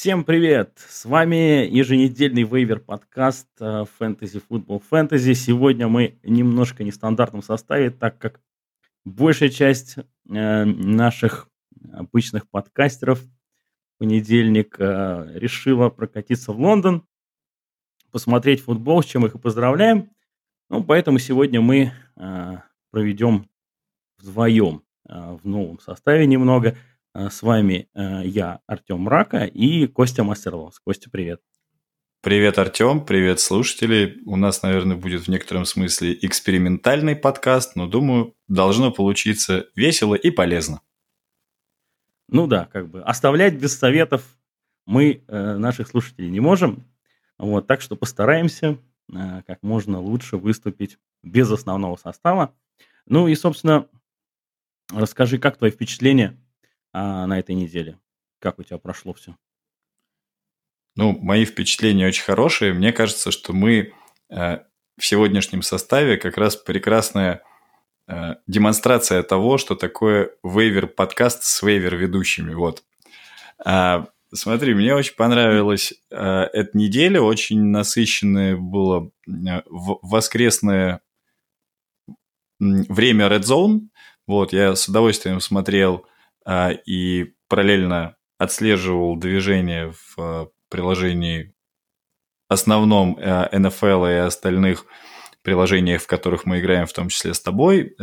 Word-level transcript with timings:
Всем 0.00 0.22
привет! 0.22 0.78
С 0.88 1.06
вами 1.06 1.66
еженедельный 1.68 2.44
вейвер 2.44 2.78
подкаст 2.78 3.48
Fantasy 3.60 4.40
Football 4.48 4.80
Fantasy. 4.88 5.34
Сегодня 5.34 5.88
мы 5.88 6.20
немножко 6.22 6.84
нестандартном 6.84 7.42
составе, 7.42 7.90
так 7.90 8.16
как 8.16 8.40
большая 9.04 9.48
часть 9.48 9.96
э, 9.98 10.64
наших 10.64 11.48
обычных 11.92 12.48
подкастеров 12.48 13.18
в 13.22 13.98
понедельник 13.98 14.76
э, 14.78 15.32
решила 15.34 15.88
прокатиться 15.88 16.52
в 16.52 16.60
Лондон, 16.60 17.02
посмотреть 18.12 18.60
футбол, 18.60 19.02
с 19.02 19.06
чем 19.06 19.26
их 19.26 19.34
и 19.34 19.38
поздравляем. 19.38 20.10
Ну, 20.70 20.84
поэтому 20.84 21.18
сегодня 21.18 21.60
мы 21.60 21.90
э, 22.14 22.56
проведем 22.92 23.50
вдвоем 24.18 24.84
в 25.04 25.40
новом 25.42 25.80
составе 25.80 26.24
немного– 26.24 26.76
Э, 26.97 26.97
с 27.14 27.42
вами 27.42 27.88
э, 27.94 28.22
я, 28.24 28.60
Артем 28.66 29.00
Мрака, 29.00 29.44
и 29.44 29.86
Костя 29.86 30.24
Мастерлос. 30.24 30.78
Костя, 30.80 31.10
привет. 31.10 31.40
Привет, 32.20 32.58
Артем, 32.58 33.04
привет, 33.04 33.38
слушатели. 33.38 34.20
У 34.26 34.34
нас, 34.34 34.62
наверное, 34.62 34.96
будет 34.96 35.22
в 35.22 35.28
некотором 35.28 35.64
смысле 35.64 36.18
экспериментальный 36.20 37.14
подкаст, 37.14 37.76
но, 37.76 37.86
думаю, 37.86 38.34
должно 38.48 38.90
получиться 38.90 39.66
весело 39.76 40.16
и 40.16 40.30
полезно. 40.30 40.80
Ну 42.28 42.46
да, 42.46 42.66
как 42.72 42.90
бы 42.90 43.02
оставлять 43.02 43.54
без 43.54 43.78
советов 43.78 44.36
мы 44.84 45.22
э, 45.26 45.56
наших 45.56 45.86
слушателей 45.88 46.28
не 46.28 46.40
можем, 46.40 46.84
вот, 47.38 47.66
так 47.66 47.80
что 47.80 47.94
постараемся 47.94 48.78
э, 49.12 49.42
как 49.46 49.62
можно 49.62 50.00
лучше 50.00 50.38
выступить 50.38 50.98
без 51.22 51.50
основного 51.50 51.96
состава. 51.96 52.54
Ну 53.06 53.28
и, 53.28 53.34
собственно, 53.34 53.86
расскажи, 54.92 55.38
как 55.38 55.56
твои 55.56 55.70
впечатления 55.70 56.36
а, 56.92 57.26
на 57.26 57.38
этой 57.38 57.54
неделе? 57.54 57.98
Как 58.38 58.58
у 58.58 58.62
тебя 58.62 58.78
прошло 58.78 59.12
все? 59.14 59.36
Ну, 60.96 61.16
мои 61.18 61.44
впечатления 61.44 62.08
очень 62.08 62.24
хорошие. 62.24 62.72
Мне 62.72 62.92
кажется, 62.92 63.30
что 63.30 63.52
мы 63.52 63.92
э, 64.30 64.58
в 64.98 65.06
сегодняшнем 65.06 65.62
составе 65.62 66.16
как 66.16 66.36
раз 66.36 66.56
прекрасная 66.56 67.42
э, 68.08 68.34
демонстрация 68.46 69.22
того, 69.22 69.58
что 69.58 69.76
такое 69.76 70.30
вейвер-подкаст 70.42 71.44
с 71.44 71.62
вейвер-ведущими. 71.62 72.52
Вот. 72.54 72.82
А, 73.64 74.08
смотри, 74.32 74.74
мне 74.74 74.94
очень 74.94 75.14
понравилась 75.14 75.94
э, 76.10 76.16
эта 76.16 76.76
неделя. 76.76 77.20
Очень 77.20 77.64
насыщенное 77.66 78.56
было 78.56 79.10
э, 79.28 79.62
воскресное 79.66 81.00
время 82.58 83.28
Red 83.28 83.42
Zone. 83.42 83.88
Вот, 84.26 84.52
я 84.52 84.74
с 84.74 84.88
удовольствием 84.88 85.40
смотрел 85.40 86.06
и 86.86 87.34
параллельно 87.48 88.16
отслеживал 88.38 89.16
движение 89.16 89.92
в 89.92 90.14
а, 90.18 90.48
приложении 90.68 91.54
основном 92.48 93.18
NFL 93.18 94.06
а, 94.06 94.12
и 94.12 94.16
остальных 94.16 94.86
приложениях, 95.42 96.02
в 96.02 96.06
которых 96.06 96.46
мы 96.46 96.60
играем, 96.60 96.86
в 96.86 96.92
том 96.92 97.08
числе 97.08 97.34
с 97.34 97.40
тобой. 97.40 97.96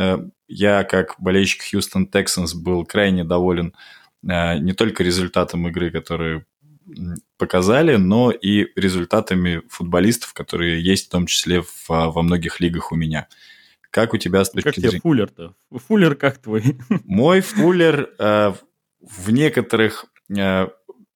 Я, 0.47 0.83
как 0.83 1.15
болельщик 1.19 1.63
Хьюстон 1.69 2.09
Texans, 2.11 2.55
был 2.55 2.85
крайне 2.85 3.23
доволен 3.23 3.75
не 4.23 4.73
только 4.73 5.03
результатом 5.03 5.67
игры, 5.67 5.91
которые 5.91 6.45
показали, 7.37 7.97
но 7.97 8.31
и 8.31 8.67
результатами 8.75 9.61
футболистов, 9.69 10.33
которые 10.33 10.83
есть 10.83 11.07
в 11.07 11.11
том 11.11 11.27
числе 11.27 11.61
в, 11.61 11.87
во 11.87 12.21
многих 12.21 12.59
лигах 12.59 12.91
у 12.91 12.95
меня. 12.95 13.27
Как 13.95 14.13
у 14.13 14.17
тебя 14.17 14.43
с 14.43 14.49
точки 14.49 14.65
как 14.65 14.75
зрения... 14.75 14.91
Как 14.91 15.03
фуллер-то? 15.03 15.55
Фуллер 15.71 16.15
как 16.15 16.37
твой? 16.39 16.77
Мой 17.05 17.39
фуллер 17.39 18.13
э, 18.19 18.53
в 18.99 19.31
некоторых... 19.31 20.07
Э, 20.37 20.67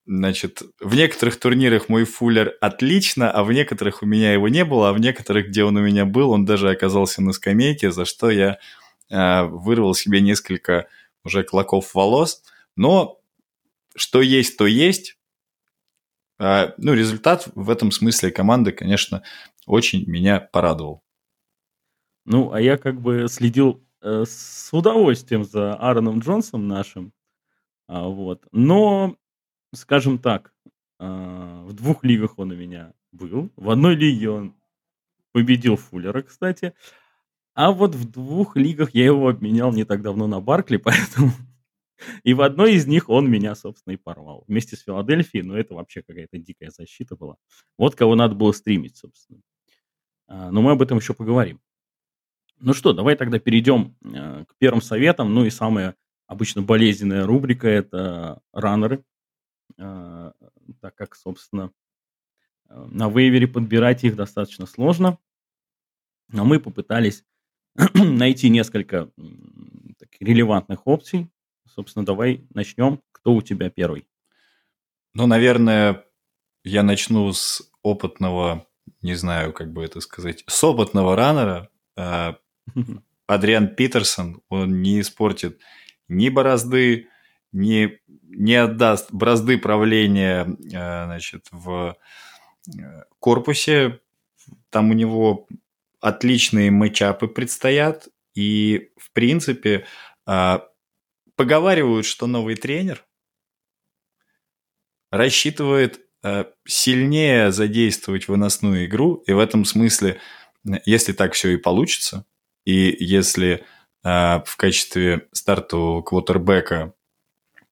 значит, 0.05 0.61
в 0.79 0.95
некоторых 0.95 1.37
турнирах 1.37 1.89
мой 1.89 2.05
фуллер 2.05 2.55
отлично, 2.61 3.29
а 3.31 3.43
в 3.43 3.51
некоторых 3.51 4.01
у 4.01 4.05
меня 4.05 4.31
его 4.31 4.47
не 4.47 4.63
было, 4.63 4.87
а 4.87 4.93
в 4.93 4.99
некоторых, 5.01 5.49
где 5.49 5.65
он 5.65 5.75
у 5.75 5.81
меня 5.81 6.05
был, 6.05 6.31
он 6.31 6.45
даже 6.45 6.69
оказался 6.69 7.21
на 7.21 7.33
скамейке, 7.33 7.91
за 7.91 8.05
что 8.05 8.29
я 8.29 8.59
э, 9.09 9.43
вырвал 9.43 9.93
себе 9.93 10.21
несколько 10.21 10.87
уже 11.25 11.43
клоков 11.43 11.93
волос. 11.93 12.43
Но 12.77 13.19
что 13.93 14.21
есть, 14.21 14.55
то 14.55 14.67
есть. 14.67 15.17
Э, 16.39 16.71
ну, 16.77 16.93
результат 16.93 17.49
в 17.55 17.69
этом 17.71 17.91
смысле 17.91 18.31
команды, 18.31 18.71
конечно, 18.71 19.21
очень 19.65 20.09
меня 20.09 20.39
порадовал. 20.39 21.03
Ну, 22.29 22.53
а 22.53 22.61
я 22.61 22.77
как 22.77 23.01
бы 23.01 23.25
следил 23.27 23.83
э, 24.01 24.23
с 24.23 24.69
удовольствием 24.71 25.43
за 25.43 25.73
Аароном 25.73 26.19
Джонсом 26.19 26.67
нашим. 26.67 27.11
А, 27.87 28.07
вот. 28.07 28.45
Но, 28.51 29.17
скажем 29.73 30.19
так, 30.19 30.53
э, 30.99 31.63
в 31.65 31.73
двух 31.73 32.03
лигах 32.03 32.37
он 32.37 32.51
у 32.51 32.55
меня 32.55 32.93
был. 33.11 33.49
В 33.55 33.71
одной 33.71 33.95
лиге 33.95 34.29
он 34.29 34.55
победил 35.31 35.75
Фуллера, 35.75 36.21
кстати. 36.21 36.75
А 37.55 37.71
вот 37.71 37.95
в 37.95 38.11
двух 38.11 38.55
лигах 38.55 38.93
я 38.93 39.05
его 39.05 39.27
обменял 39.27 39.73
не 39.73 39.83
так 39.83 40.03
давно 40.03 40.27
на 40.27 40.39
Баркли, 40.39 40.77
поэтому... 40.77 41.31
И 42.23 42.35
в 42.35 42.43
одной 42.43 42.75
из 42.75 42.85
них 42.85 43.09
он 43.09 43.27
меня, 43.27 43.55
собственно, 43.55 43.93
и 43.93 43.97
порвал. 43.97 44.43
Вместе 44.47 44.75
с 44.75 44.83
Филадельфией, 44.83 45.43
но 45.43 45.57
это 45.57 45.73
вообще 45.73 46.03
какая-то 46.03 46.37
дикая 46.37 46.69
защита 46.69 47.15
была. 47.15 47.37
Вот 47.75 47.95
кого 47.95 48.13
надо 48.13 48.35
было 48.35 48.51
стримить, 48.51 48.97
собственно. 48.97 49.41
А, 50.27 50.51
но 50.51 50.61
мы 50.61 50.73
об 50.73 50.83
этом 50.83 50.99
еще 50.99 51.15
поговорим. 51.15 51.59
Ну 52.61 52.73
что, 52.73 52.93
давай 52.93 53.15
тогда 53.15 53.39
перейдем 53.39 53.95
э, 54.03 54.45
к 54.45 54.55
первым 54.57 54.81
советам. 54.81 55.33
Ну 55.33 55.45
и 55.45 55.49
самая 55.49 55.95
обычно 56.27 56.61
болезненная 56.61 57.25
рубрика– 57.25 57.67
это 57.69 58.41
раннеры. 58.51 59.03
Э, 59.77 60.31
так 60.81 60.95
как, 60.95 61.15
собственно, 61.15 61.71
э, 62.69 62.87
на 62.91 63.09
вейвере 63.09 63.47
подбирать 63.47 64.03
их 64.03 64.15
достаточно 64.15 64.65
сложно. 64.65 65.17
Но 66.27 66.43
мы 66.43 66.59
попытались 66.59 67.23
найти 67.93 68.49
несколько 68.49 69.09
таких 69.97 70.21
релевантных 70.21 70.85
опций. 70.85 71.29
Собственно, 71.65 72.05
давай 72.05 72.45
начнем. 72.53 73.01
Кто 73.13 73.33
у 73.33 73.41
тебя 73.41 73.69
первый? 73.69 74.05
Ну, 75.13 75.27
наверное, 75.27 76.05
я 76.63 76.83
начну 76.83 77.31
с 77.31 77.71
опытного, 77.83 78.67
не 79.01 79.15
знаю, 79.15 79.53
как 79.53 79.71
бы 79.71 79.83
это 79.83 80.01
сказать, 80.01 80.43
с 80.47 80.63
опытного 80.63 81.15
раннера, 81.15 81.69
Адриан 83.27 83.75
Питерсон, 83.75 84.41
он 84.49 84.81
не 84.81 85.01
испортит 85.01 85.59
ни 86.07 86.29
борозды, 86.29 87.07
не, 87.51 87.99
не 88.07 88.55
отдаст 88.55 89.11
бразды 89.11 89.57
правления 89.57 90.45
э, 90.45 91.05
значит, 91.05 91.47
в 91.51 91.95
э, 92.67 93.03
корпусе. 93.19 93.99
Там 94.69 94.89
у 94.89 94.93
него 94.93 95.47
отличные 96.01 96.71
матчапы 96.71 97.27
предстоят. 97.27 98.07
И, 98.35 98.91
в 98.97 99.11
принципе, 99.11 99.85
э, 100.27 100.59
поговаривают, 101.35 102.05
что 102.05 102.27
новый 102.27 102.55
тренер 102.55 103.05
рассчитывает 105.11 106.01
сильнее 106.67 107.53
задействовать 107.53 108.27
выносную 108.27 108.85
игру. 108.85 109.23
И 109.25 109.31
в 109.31 109.39
этом 109.39 109.63
смысле, 109.63 110.19
если 110.85 111.13
так 111.13 111.31
все 111.31 111.51
и 111.51 111.57
получится, 111.57 112.25
и 112.65 112.95
если 113.03 113.65
э, 114.03 114.41
в 114.45 114.55
качестве 114.57 115.27
стартового 115.31 116.01
квотербека 116.01 116.93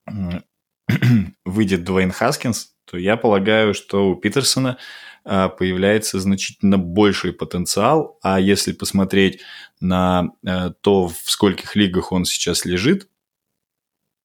э, 0.07 0.41
выйдет 1.45 1.83
Дуэйн 1.83 2.11
Хаскинс, 2.11 2.73
то 2.85 2.97
я 2.97 3.17
полагаю, 3.17 3.73
что 3.73 4.09
у 4.09 4.15
Питерсона 4.15 4.77
э, 5.25 5.49
появляется 5.49 6.19
значительно 6.19 6.77
больший 6.77 7.33
потенциал. 7.33 8.17
А 8.21 8.39
если 8.39 8.71
посмотреть 8.71 9.41
на 9.81 10.31
э, 10.45 10.71
то, 10.81 11.07
в 11.07 11.29
скольких 11.29 11.75
лигах 11.75 12.11
он 12.11 12.25
сейчас 12.25 12.65
лежит, 12.65 13.09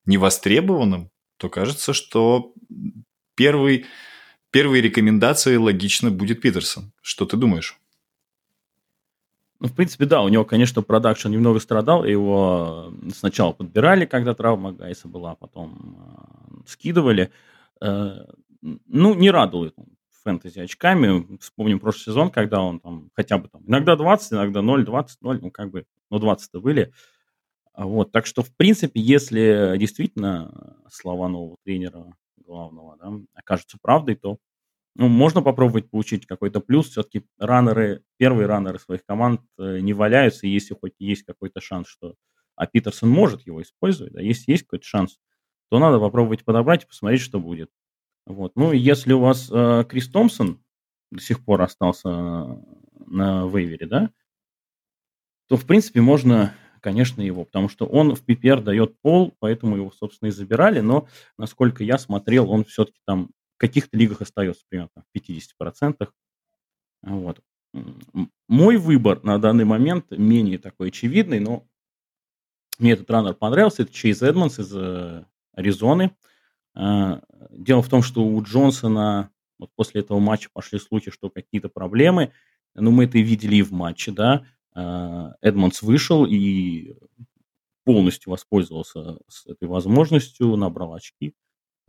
невостребованным, 0.06 1.10
то 1.36 1.48
кажется, 1.48 1.92
что 1.92 2.54
первый, 3.34 3.86
первой 4.50 4.80
рекомендацией 4.80 5.56
логично 5.56 6.10
будет 6.10 6.40
Питерсон. 6.40 6.92
Что 7.02 7.24
ты 7.26 7.36
думаешь? 7.36 7.81
Ну, 9.62 9.68
в 9.68 9.74
принципе, 9.74 10.06
да, 10.06 10.22
у 10.22 10.28
него, 10.28 10.44
конечно, 10.44 10.82
продакшн 10.82 11.28
немного 11.28 11.60
страдал, 11.60 12.04
его 12.04 12.92
сначала 13.14 13.52
подбирали, 13.52 14.06
когда 14.06 14.34
травма 14.34 14.72
Гайса 14.72 15.06
была, 15.06 15.36
потом 15.36 15.96
э, 15.96 16.54
скидывали. 16.66 17.30
Э, 17.80 18.24
ну, 18.60 19.14
не 19.14 19.30
радует 19.30 19.74
он 19.76 19.86
фэнтези 20.24 20.58
очками. 20.58 21.38
Вспомним 21.38 21.78
прошлый 21.78 22.06
сезон, 22.06 22.30
когда 22.30 22.60
он 22.60 22.80
там 22.80 23.10
хотя 23.14 23.38
бы 23.38 23.46
там 23.46 23.62
иногда 23.64 23.94
20, 23.94 24.32
иногда 24.32 24.62
0, 24.62 24.84
20, 24.84 25.22
0, 25.22 25.38
ну, 25.40 25.50
как 25.52 25.70
бы, 25.70 25.86
ну, 26.10 26.18
20-то 26.18 26.60
были. 26.60 26.92
Вот, 27.76 28.10
так 28.10 28.26
что, 28.26 28.42
в 28.42 28.52
принципе, 28.56 29.00
если 29.00 29.76
действительно 29.78 30.76
слова 30.90 31.28
нового 31.28 31.58
тренера 31.64 32.16
главного 32.36 32.96
да, 32.96 33.12
окажутся 33.34 33.78
правдой, 33.80 34.16
то 34.16 34.38
ну, 34.94 35.08
можно 35.08 35.42
попробовать 35.42 35.90
получить 35.90 36.26
какой-то 36.26 36.60
плюс. 36.60 36.90
Все-таки 36.90 37.24
раннеры, 37.38 38.02
первые 38.18 38.46
раннеры 38.46 38.78
своих 38.78 39.04
команд 39.04 39.40
э, 39.58 39.78
не 39.80 39.94
валяются, 39.94 40.46
если 40.46 40.74
хоть 40.74 40.94
есть 40.98 41.24
какой-то 41.24 41.60
шанс, 41.60 41.88
что 41.88 42.14
а 42.56 42.66
Питерсон 42.66 43.08
может 43.08 43.46
его 43.46 43.62
использовать, 43.62 44.12
да, 44.12 44.20
если 44.20 44.52
есть 44.52 44.64
какой-то 44.64 44.84
шанс, 44.84 45.18
то 45.70 45.78
надо 45.78 45.98
попробовать 45.98 46.44
подобрать 46.44 46.84
и 46.84 46.86
посмотреть, 46.86 47.22
что 47.22 47.40
будет. 47.40 47.70
Вот. 48.26 48.52
Ну, 48.56 48.72
если 48.72 49.14
у 49.14 49.20
вас 49.20 49.50
э, 49.50 49.84
Крис 49.88 50.08
Томпсон 50.08 50.62
до 51.10 51.20
сих 51.20 51.44
пор 51.44 51.62
остался 51.62 52.08
на 53.06 53.48
вейвере, 53.48 53.86
да, 53.86 54.10
то, 55.48 55.56
в 55.56 55.66
принципе, 55.66 56.00
можно, 56.00 56.54
конечно, 56.80 57.22
его, 57.22 57.44
потому 57.44 57.68
что 57.68 57.86
он 57.86 58.14
в 58.14 58.24
PPR 58.24 58.62
дает 58.62 59.00
пол, 59.00 59.34
поэтому 59.38 59.76
его, 59.76 59.90
собственно, 59.90 60.28
и 60.28 60.32
забирали, 60.32 60.80
но, 60.80 61.08
насколько 61.38 61.82
я 61.84 61.98
смотрел, 61.98 62.50
он 62.50 62.64
все-таки 62.64 63.00
там 63.06 63.30
каких-то 63.62 63.96
лигах 63.96 64.20
остается 64.20 64.64
примерно 64.68 64.90
в 64.96 65.16
50%. 65.16 66.08
Вот. 67.02 67.40
Мой 68.48 68.76
выбор 68.76 69.22
на 69.22 69.38
данный 69.38 69.64
момент 69.64 70.10
менее 70.10 70.58
такой 70.58 70.88
очевидный, 70.88 71.38
но 71.38 71.64
мне 72.78 72.92
этот 72.92 73.08
раннер 73.08 73.34
понравился. 73.34 73.82
Это 73.82 73.92
Чейз 73.92 74.22
Эдмонс 74.22 74.58
из 74.58 74.74
э, 74.74 75.24
Аризоны. 75.52 76.10
А, 76.74 77.22
дело 77.50 77.82
в 77.82 77.88
том, 77.88 78.02
что 78.02 78.24
у 78.24 78.42
Джонсона 78.42 79.30
вот 79.60 79.70
после 79.76 80.00
этого 80.00 80.18
матча 80.18 80.50
пошли 80.52 80.80
слухи, 80.80 81.12
что 81.12 81.30
какие-то 81.30 81.68
проблемы. 81.68 82.32
Но 82.74 82.90
мы 82.90 83.04
это 83.04 83.18
видели 83.18 83.56
и 83.56 83.62
в 83.62 83.70
матче, 83.70 84.10
да. 84.10 84.44
А, 84.74 85.34
Эдмонс 85.40 85.82
вышел 85.82 86.26
и 86.26 86.96
полностью 87.84 88.32
воспользовался 88.32 89.18
этой 89.46 89.68
возможностью, 89.68 90.56
набрал 90.56 90.94
очки, 90.94 91.36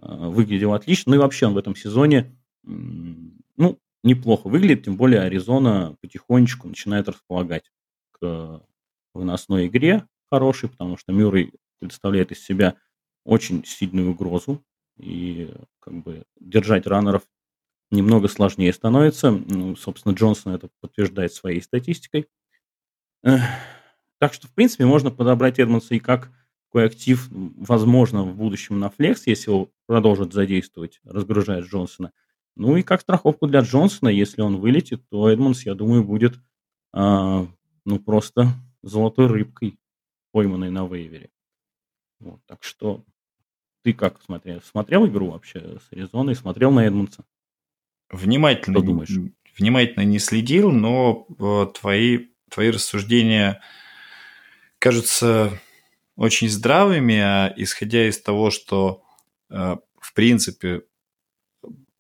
выглядел 0.05 0.73
отлично. 0.73 1.11
Ну 1.11 1.15
и 1.15 1.19
вообще 1.19 1.47
он 1.47 1.53
в 1.53 1.57
этом 1.57 1.75
сезоне, 1.75 2.37
ну, 2.63 3.79
неплохо 4.03 4.49
выглядит, 4.49 4.85
тем 4.85 4.97
более 4.97 5.21
Аризона 5.21 5.95
потихонечку 6.01 6.67
начинает 6.67 7.07
располагать 7.07 7.71
к 8.11 8.61
выносной 9.13 9.67
игре 9.67 10.07
хорошей, 10.29 10.69
потому 10.69 10.97
что 10.97 11.13
Мюррей 11.13 11.53
представляет 11.79 12.31
из 12.31 12.43
себя 12.43 12.75
очень 13.23 13.63
сильную 13.65 14.11
угрозу, 14.11 14.63
и 14.97 15.53
как 15.79 15.93
бы 16.03 16.23
держать 16.39 16.87
раннеров 16.87 17.23
немного 17.91 18.27
сложнее 18.27 18.73
становится. 18.73 19.31
Ну, 19.31 19.75
собственно, 19.75 20.13
Джонсон 20.13 20.53
это 20.55 20.69
подтверждает 20.81 21.33
своей 21.33 21.61
статистикой. 21.61 22.27
Так 23.21 24.33
что, 24.33 24.47
в 24.47 24.53
принципе, 24.53 24.85
можно 24.85 25.11
подобрать 25.11 25.59
Эдмонса 25.59 25.95
и 25.95 25.99
как 25.99 26.31
такой 26.73 26.87
актив, 26.87 27.27
возможно, 27.29 28.23
в 28.23 28.35
будущем 28.35 28.79
на 28.79 28.89
флекс, 28.89 29.27
если 29.27 29.51
его 29.51 29.69
продолжат 29.85 30.33
задействовать, 30.33 31.01
разгружая 31.03 31.61
Джонсона. 31.61 32.11
Ну 32.55 32.77
и 32.77 32.81
как 32.81 33.01
страховку 33.01 33.45
для 33.45 33.59
Джонсона, 33.59 34.09
если 34.09 34.41
он 34.41 34.57
вылетит, 34.57 35.07
то 35.09 35.29
Эдмонс, 35.29 35.67
я 35.67 35.75
думаю, 35.75 36.03
будет 36.03 36.33
а, 36.91 37.45
ну 37.85 37.99
просто 37.99 38.47
золотой 38.81 39.27
рыбкой, 39.27 39.77
пойманной 40.31 40.71
на 40.71 40.87
вейвере. 40.87 41.29
Вот, 42.19 42.41
так 42.47 42.63
что 42.63 43.03
ты 43.83 43.93
как 43.93 44.19
смотрел? 44.23 44.59
Смотрел 44.63 45.05
игру 45.05 45.29
вообще 45.29 45.77
с 45.77 45.91
Аризоной? 45.91 46.35
Смотрел 46.35 46.71
на 46.71 46.87
Эдмонса? 46.87 47.23
Внимательно, 48.09 48.79
Что 48.79 48.85
думаешь? 48.87 49.11
внимательно 49.59 50.05
не 50.05 50.17
следил, 50.17 50.71
но 50.71 51.27
э, 51.39 51.67
твои, 51.79 52.29
твои 52.49 52.71
рассуждения 52.71 53.61
кажутся 54.79 55.59
очень 56.15 56.49
здравыми, 56.49 57.17
а 57.17 57.53
исходя 57.55 58.07
из 58.07 58.21
того, 58.21 58.51
что 58.51 59.03
э, 59.49 59.75
в 59.99 60.13
принципе 60.13 60.83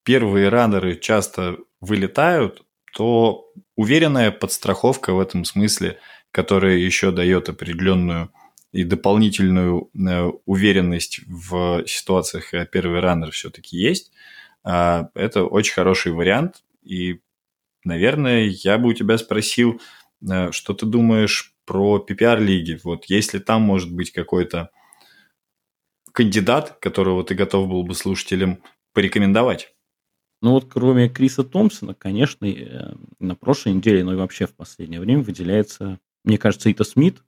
первые 0.03 0.49
раннеры 0.49 0.97
часто 0.97 1.57
вылетают, 1.81 2.63
то 2.95 3.51
уверенная 3.75 4.31
подстраховка 4.31 5.13
в 5.13 5.19
этом 5.19 5.45
смысле, 5.45 5.99
которая 6.31 6.77
еще 6.77 7.11
дает 7.11 7.49
определенную 7.49 8.31
и 8.71 8.83
дополнительную 8.83 9.89
э, 9.93 10.31
уверенность 10.45 11.21
в 11.27 11.83
ситуациях, 11.87 12.51
когда 12.51 12.65
первый 12.65 12.99
раннер 12.99 13.31
все-таки 13.31 13.77
есть, 13.77 14.11
это 14.63 15.43
очень 15.43 15.73
хороший 15.73 16.13
вариант. 16.13 16.63
И, 16.83 17.19
наверное, 17.83 18.45
я 18.45 18.77
бы 18.77 18.89
у 18.89 18.93
тебя 18.93 19.17
спросил, 19.17 19.81
э, 20.21 20.51
что 20.51 20.73
ты 20.73 20.85
думаешь 20.85 21.52
про 21.65 22.03
PPR-лиги? 22.07 22.79
Вот 22.83 23.05
если 23.05 23.39
там 23.39 23.61
может 23.61 23.93
быть 23.93 24.11
какой-то 24.11 24.69
кандидат, 26.11 26.77
которого 26.79 27.23
ты 27.23 27.35
готов 27.35 27.67
был 27.67 27.83
бы 27.83 27.95
слушателям 27.95 28.63
порекомендовать? 28.93 29.73
Ну 30.41 30.51
вот 30.51 30.65
кроме 30.69 31.09
Криса 31.09 31.43
Томпсона, 31.43 31.93
конечно, 31.93 32.45
э, 32.45 32.95
на 33.19 33.35
прошлой 33.35 33.73
неделе, 33.73 34.03
ну 34.03 34.11
и 34.13 34.17
вообще 34.17 34.45
в 34.45 34.53
последнее 34.53 34.99
время 34.99 35.23
выделяется, 35.23 35.99
мне 36.25 36.37
кажется, 36.37 36.69
Ита 36.69 36.83
Смит, 36.83 37.23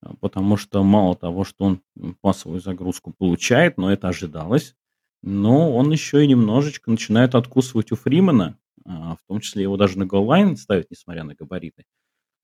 а, 0.00 0.14
потому 0.16 0.56
что 0.56 0.82
мало 0.82 1.14
того, 1.16 1.44
что 1.44 1.64
он 1.64 1.82
пасовую 2.20 2.60
загрузку 2.60 3.12
получает, 3.12 3.76
но 3.76 3.92
это 3.92 4.08
ожидалось, 4.08 4.74
но 5.22 5.74
он 5.74 5.90
еще 5.90 6.24
и 6.24 6.28
немножечко 6.28 6.90
начинает 6.90 7.34
откусывать 7.34 7.92
у 7.92 7.96
Фримена, 7.96 8.58
а, 8.86 9.16
в 9.16 9.20
том 9.28 9.40
числе 9.40 9.64
его 9.64 9.76
даже 9.76 9.98
на 9.98 10.06
голлайн 10.06 10.56
ставить, 10.56 10.90
несмотря 10.90 11.24
на 11.24 11.34
габариты. 11.34 11.84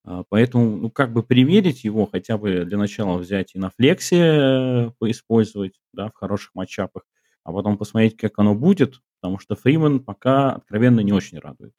А, 0.07 0.25
поэтому, 0.29 0.77
ну, 0.77 0.91
как 0.91 1.13
бы 1.13 1.23
примерить 1.23 1.85
его, 1.85 2.07
хотя 2.07 2.39
бы 2.39 2.65
для 2.65 2.79
начала 2.79 3.19
взять 3.19 3.55
и 3.55 3.59
на 3.59 3.71
флексе 3.71 4.17
э, 4.19 4.91
поиспользовать, 4.99 5.81
да, 5.93 6.11
в 6.11 6.15
хороших 6.15 6.55
матчапах, 6.55 7.03
а 7.45 7.53
потом 7.53 7.77
посмотреть, 7.77 8.17
как 8.17 8.39
оно 8.39 8.55
будет, 8.55 9.01
потому 9.21 9.39
что 9.41 9.57
Фримен 9.57 10.01
пока 10.01 10.53
откровенно 10.53 11.01
не 11.01 11.13
очень 11.13 11.39
радует. 11.39 11.73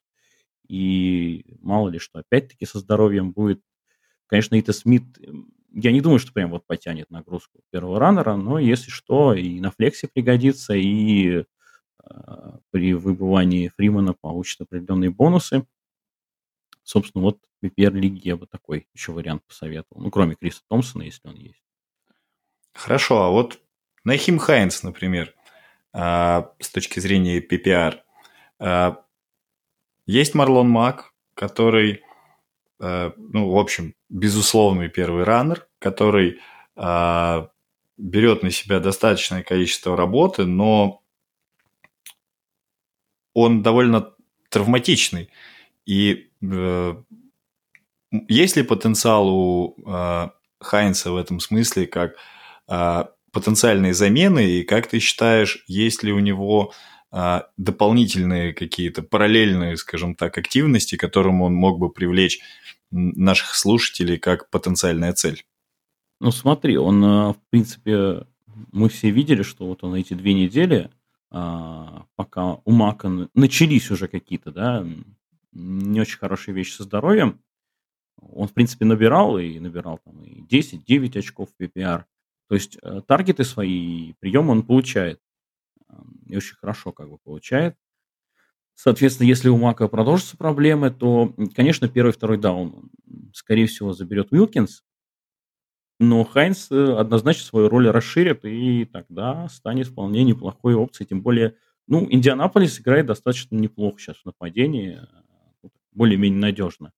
И 0.67 1.57
мало 1.61 1.89
ли 1.89 1.99
что, 1.99 2.19
опять-таки 2.19 2.65
со 2.65 2.79
здоровьем 2.79 3.31
будет. 3.31 3.61
Конечно, 4.27 4.59
Ита 4.59 4.73
Смит 4.73 5.05
я 5.73 5.91
не 5.91 6.01
думаю, 6.01 6.19
что 6.19 6.33
прям 6.33 6.51
вот 6.51 6.65
потянет 6.65 7.09
нагрузку 7.11 7.59
первого 7.71 7.99
раннера, 7.99 8.35
но 8.35 8.57
если 8.59 8.89
что, 8.89 9.33
и 9.33 9.59
на 9.59 9.71
флексе 9.71 10.07
пригодится, 10.11 10.73
и 10.73 11.39
э, 11.39 11.43
при 12.71 12.93
выбывании 12.93 13.71
Фримана 13.75 14.13
получит 14.13 14.61
определенные 14.61 15.11
бонусы. 15.11 15.65
Собственно, 16.87 17.21
вот 17.21 17.39
PPR-лиге 17.61 18.21
я 18.23 18.37
бы 18.37 18.47
такой 18.47 18.87
еще 18.93 19.11
вариант 19.11 19.43
посоветовал. 19.45 20.03
Ну, 20.03 20.09
кроме 20.09 20.35
Криса 20.35 20.61
Томпсона, 20.69 21.03
если 21.03 21.27
он 21.27 21.35
есть. 21.35 21.61
Хорошо, 22.73 23.23
а 23.23 23.29
вот 23.29 23.59
Нахим 24.05 24.39
Хайнс, 24.39 24.83
например, 24.83 25.35
э, 25.93 26.43
с 26.59 26.69
точки 26.69 27.01
зрения 27.01 27.41
PPR. 27.41 27.99
Э, 28.61 28.95
есть 30.05 30.33
Марлон 30.33 30.69
Мак, 30.69 31.13
который, 31.33 32.03
э, 32.79 33.11
ну, 33.17 33.49
в 33.49 33.57
общем, 33.57 33.93
безусловный 34.07 34.87
первый 34.87 35.25
раннер, 35.25 35.67
который 35.79 36.39
берет 37.97 38.43
на 38.43 38.51
себя 38.51 38.79
достаточное 38.79 39.41
количество 39.41 39.97
работы, 39.97 40.45
но 40.45 41.01
он 43.33 43.63
довольно 43.63 44.13
травматичный. 44.49 45.31
И 45.87 46.26
есть 46.41 47.05
ли 48.55 48.63
потенциал 48.63 49.29
у 49.29 49.75
э, 49.85 50.29
Хайнса 50.59 51.11
в 51.11 51.17
этом 51.17 51.39
смысле, 51.39 51.87
как 51.87 52.15
э, 52.67 53.05
потенциальные 53.31 53.93
замены, 53.93 54.45
и 54.45 54.63
как 54.63 54.87
ты 54.87 54.99
считаешь, 54.99 55.63
есть 55.67 56.03
ли 56.03 56.11
у 56.11 56.19
него 56.19 56.73
э, 57.11 57.41
дополнительные 57.57 58.53
какие-то 58.53 59.03
параллельные, 59.03 59.77
скажем 59.77 60.15
так, 60.15 60.37
активности, 60.37 60.95
которым 60.95 61.41
он 61.41 61.53
мог 61.53 61.79
бы 61.79 61.91
привлечь 61.91 62.39
наших 62.91 63.55
слушателей 63.55 64.17
как 64.17 64.49
потенциальная 64.49 65.13
цель? 65.13 65.43
Ну, 66.19 66.31
смотри, 66.31 66.77
он, 66.77 67.03
э, 67.03 67.33
в 67.33 67.39
принципе, 67.49 68.25
мы 68.71 68.89
все 68.89 69.11
видели, 69.11 69.43
что 69.43 69.67
вот 69.67 69.83
он 69.83 69.95
эти 69.95 70.13
две 70.13 70.33
недели, 70.33 70.89
а, 71.29 72.05
пока 72.15 72.59
у 72.63 72.71
Мака 72.71 73.29
начались 73.33 73.91
уже 73.91 74.07
какие-то, 74.07 74.51
да, 74.51 74.85
не 75.51 76.01
очень 76.01 76.17
хорошие 76.17 76.53
вещи 76.53 76.73
со 76.73 76.83
здоровьем, 76.83 77.41
он, 78.19 78.47
в 78.47 78.53
принципе, 78.53 78.85
набирал 78.85 79.37
и 79.37 79.59
набирал 79.59 79.99
там 80.03 80.23
и 80.23 80.41
10-9 80.41 81.19
очков 81.19 81.49
в 81.49 81.61
PPR. 81.61 82.05
То 82.47 82.55
есть 82.55 82.77
э, 82.81 83.01
таргеты 83.05 83.43
свои, 83.43 84.13
приемы 84.19 84.51
он 84.51 84.63
получает. 84.63 85.19
И 86.25 86.35
очень 86.35 86.55
хорошо 86.55 86.91
как 86.91 87.09
бы 87.09 87.17
получает. 87.17 87.75
Соответственно, 88.73 89.27
если 89.27 89.49
у 89.49 89.57
Мака 89.57 89.87
продолжатся 89.87 90.37
проблемы, 90.37 90.91
то, 90.91 91.33
конечно, 91.55 91.87
первый, 91.87 92.11
второй 92.11 92.37
даун, 92.37 92.91
скорее 93.33 93.65
всего, 93.65 93.93
заберет 93.93 94.31
Уилкинс. 94.31 94.83
Но 95.99 96.23
Хайнс 96.23 96.71
э, 96.71 96.93
однозначно 96.93 97.43
свою 97.43 97.69
роль 97.69 97.89
расширит, 97.89 98.45
и 98.45 98.85
тогда 98.85 99.47
станет 99.49 99.87
вполне 99.87 100.23
неплохой 100.23 100.75
опцией. 100.75 101.07
Тем 101.07 101.21
более, 101.21 101.55
ну, 101.87 102.05
Индианаполис 102.07 102.79
играет 102.79 103.07
достаточно 103.07 103.55
неплохо 103.55 103.99
сейчас 103.99 104.17
в 104.17 104.25
нападении, 104.25 104.99
более-менее 105.97 106.39
надежно. 106.39 106.93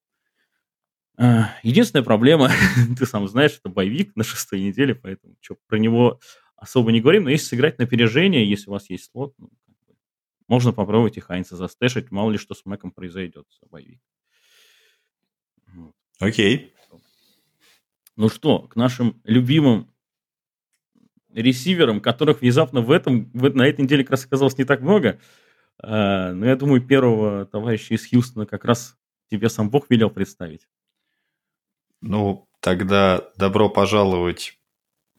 Э, 1.17 1.45
единственная 1.63 2.03
проблема, 2.03 2.51
ты 2.97 3.05
сам 3.05 3.27
знаешь, 3.27 3.57
это 3.57 3.69
боевик 3.69 4.15
на 4.15 4.23
шестой 4.23 4.61
неделе, 4.61 4.93
поэтому 4.93 5.35
что, 5.41 5.57
про 5.67 5.77
него 5.77 6.19
особо 6.55 6.91
не 6.91 7.01
говорим. 7.01 7.23
Но 7.23 7.29
если 7.29 7.47
сыграть 7.47 7.79
на 7.79 7.85
опережение, 7.85 8.47
если 8.47 8.69
у 8.69 8.73
вас 8.73 8.89
есть 8.89 9.09
слот, 9.11 9.33
ну, 9.37 9.49
можно 10.47 10.73
попробовать 10.73 11.17
и 11.17 11.21
Хайнца 11.21 11.55
застэшить, 11.55 12.11
мало 12.11 12.31
ли 12.31 12.37
что 12.37 12.55
с 12.55 12.65
Мэком 12.65 12.91
произойдет 12.91 13.45
боевик. 13.69 14.01
Окей. 16.19 16.73
Ну 18.15 18.29
что, 18.29 18.63
к 18.63 18.75
нашим 18.75 19.21
любимым 19.23 19.93
ресиверам, 21.33 22.01
которых 22.01 22.41
внезапно 22.41 22.81
в 22.81 22.91
этом, 22.91 23.31
в, 23.33 23.55
на 23.55 23.67
этой 23.67 23.81
неделе 23.81 24.03
как 24.03 24.11
раз 24.11 24.25
оказалось 24.25 24.57
не 24.57 24.65
так 24.65 24.81
много. 24.81 25.19
А, 25.81 26.31
но 26.33 26.45
я 26.45 26.55
думаю, 26.55 26.81
первого 26.81 27.45
товарища 27.45 27.93
из 27.93 28.09
Хьюстона 28.09 28.45
как 28.45 28.65
раз 28.65 28.97
тебе 29.29 29.49
сам 29.49 29.69
Бог 29.69 29.89
велел 29.89 30.09
представить. 30.09 30.67
Ну, 32.01 32.47
тогда 32.59 33.29
добро 33.37 33.69
пожаловать 33.69 34.59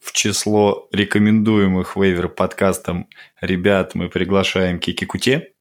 в 0.01 0.13
число 0.13 0.89
рекомендуемых 0.93 1.95
вейвер 1.97 2.29
подкастом 2.29 3.09
ребят 3.41 3.95
мы 3.95 4.09
приглашаем 4.09 4.79
Кики 4.79 5.05
Куте. 5.05 5.53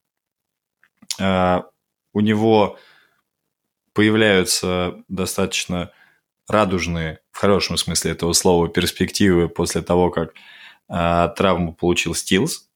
А, 1.20 1.66
у 2.12 2.20
него 2.20 2.78
появляются 3.92 5.02
достаточно 5.08 5.92
радужные, 6.48 7.20
в 7.30 7.38
хорошем 7.38 7.76
смысле 7.76 8.12
этого 8.12 8.32
слова, 8.32 8.68
перспективы 8.68 9.48
после 9.48 9.82
того, 9.82 10.10
как 10.10 10.32
а, 10.88 11.28
травму 11.28 11.74
получил 11.74 12.14
Стилс. 12.14 12.68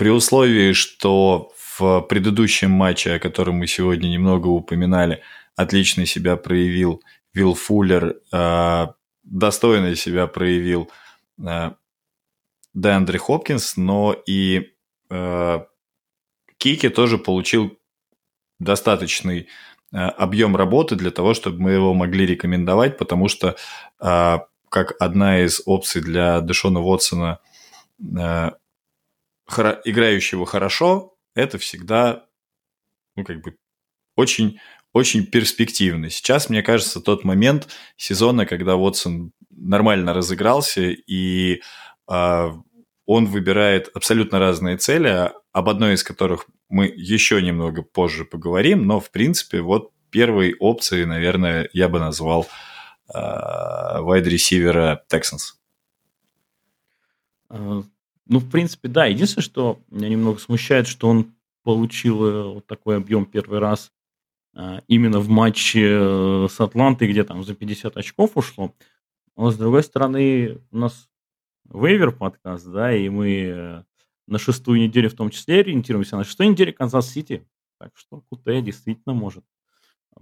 При 0.00 0.08
условии, 0.08 0.72
что 0.72 1.52
в 1.58 2.00
предыдущем 2.00 2.70
матче, 2.70 3.12
о 3.12 3.18
котором 3.18 3.56
мы 3.56 3.66
сегодня 3.66 4.08
немного 4.08 4.46
упоминали, 4.46 5.20
отлично 5.56 6.06
себя 6.06 6.36
проявил 6.36 7.02
Вилл 7.34 7.52
Фуллер, 7.52 8.16
а, 8.32 8.94
достойно 9.24 9.94
себя 9.94 10.26
проявил 10.26 10.90
а, 11.46 11.74
Дэндри 12.72 13.18
Хопкинс, 13.18 13.76
но 13.76 14.16
и 14.26 14.72
а, 15.10 15.66
Кики 16.56 16.88
тоже 16.88 17.18
получил 17.18 17.78
достаточный 18.58 19.48
объем 19.90 20.56
работы 20.56 20.96
для 20.96 21.10
того, 21.10 21.34
чтобы 21.34 21.60
мы 21.60 21.72
его 21.72 21.92
могли 21.92 22.24
рекомендовать, 22.24 22.96
потому 22.96 23.28
что 23.28 23.56
как 23.98 24.94
одна 24.98 25.40
из 25.40 25.60
опций 25.66 26.00
для 26.00 26.40
Дэшона 26.40 26.80
Уотсона 26.80 27.40
играющего 29.84 30.46
хорошо, 30.46 31.16
это 31.34 31.58
всегда 31.58 32.26
ну, 33.16 33.24
как 33.24 33.42
бы 33.42 33.56
очень, 34.16 34.60
очень 34.92 35.26
перспективно. 35.26 36.10
Сейчас, 36.10 36.48
мне 36.48 36.62
кажется, 36.62 37.00
тот 37.00 37.24
момент 37.24 37.68
сезона, 37.96 38.46
когда 38.46 38.76
Уотсон 38.76 39.32
нормально 39.50 40.12
разыгрался, 40.12 40.82
и 40.82 41.62
э, 42.08 42.50
он 43.06 43.26
выбирает 43.26 43.90
абсолютно 43.94 44.38
разные 44.38 44.76
цели, 44.76 45.32
об 45.52 45.68
одной 45.68 45.94
из 45.94 46.04
которых 46.04 46.46
мы 46.68 46.86
еще 46.86 47.42
немного 47.42 47.82
позже 47.82 48.24
поговорим, 48.24 48.86
но, 48.86 49.00
в 49.00 49.10
принципе, 49.10 49.60
вот 49.60 49.90
первой 50.10 50.54
опцией, 50.58 51.04
наверное, 51.04 51.68
я 51.72 51.88
бы 51.88 51.98
назвал 51.98 52.46
wide-ресивера 53.12 55.00
Texans. 55.10 55.56
Ну, 58.30 58.38
в 58.38 58.48
принципе, 58.48 58.88
да. 58.88 59.06
Единственное, 59.06 59.42
что 59.42 59.80
меня 59.90 60.08
немного 60.08 60.38
смущает, 60.38 60.86
что 60.86 61.08
он 61.08 61.34
получил 61.64 62.24
э, 62.24 62.54
вот 62.54 62.66
такой 62.66 62.96
объем 62.96 63.26
первый 63.26 63.58
раз 63.58 63.92
а, 64.54 64.82
именно 64.86 65.18
в 65.18 65.28
матче 65.28 65.88
э, 65.90 66.46
с 66.48 66.60
Атлантой, 66.60 67.08
где 67.08 67.24
там 67.24 67.42
за 67.42 67.56
50 67.56 67.96
очков 67.96 68.36
ушло. 68.36 68.72
Но, 69.36 69.50
с 69.50 69.56
другой 69.56 69.82
стороны, 69.82 70.60
у 70.70 70.78
нас 70.78 71.08
waiver 71.64 72.12
подкаст, 72.12 72.66
да, 72.68 72.94
и 72.94 73.08
мы 73.08 73.30
э, 73.32 73.84
на 74.28 74.38
шестую 74.38 74.80
неделю 74.80 75.10
в 75.10 75.14
том 75.14 75.30
числе 75.30 75.58
ориентируемся. 75.58 76.16
На 76.16 76.22
шестой 76.22 76.46
неделе 76.46 76.72
Канзас-Сити. 76.72 77.44
Так 77.80 77.90
что 77.96 78.22
Куте 78.30 78.62
действительно 78.62 79.12
может 79.12 79.44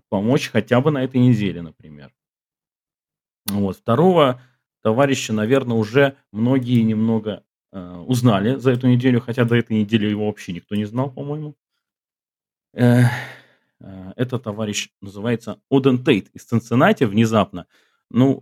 помочь 0.08 0.48
хотя 0.48 0.80
бы 0.80 0.90
на 0.90 1.04
этой 1.04 1.20
неделе, 1.20 1.60
например. 1.60 2.14
Вот. 3.50 3.76
Второго 3.76 4.40
товарища, 4.82 5.34
наверное, 5.34 5.76
уже 5.76 6.16
многие 6.32 6.80
немного 6.80 7.44
узнали 7.72 8.56
за 8.56 8.70
эту 8.70 8.88
неделю, 8.88 9.20
хотя 9.20 9.44
до 9.44 9.54
этой 9.54 9.78
недели 9.78 10.08
его 10.08 10.26
вообще 10.26 10.52
никто 10.52 10.74
не 10.74 10.84
знал, 10.84 11.10
по-моему. 11.10 11.54
Э, 12.72 13.04
э, 13.80 14.12
это 14.16 14.38
товарищ 14.38 14.90
называется 15.00 15.60
Оден 15.70 16.04
Тейт 16.04 16.28
из 16.34 16.44
Цинциннати 16.44 17.04
внезапно. 17.04 17.66
Ну, 18.10 18.40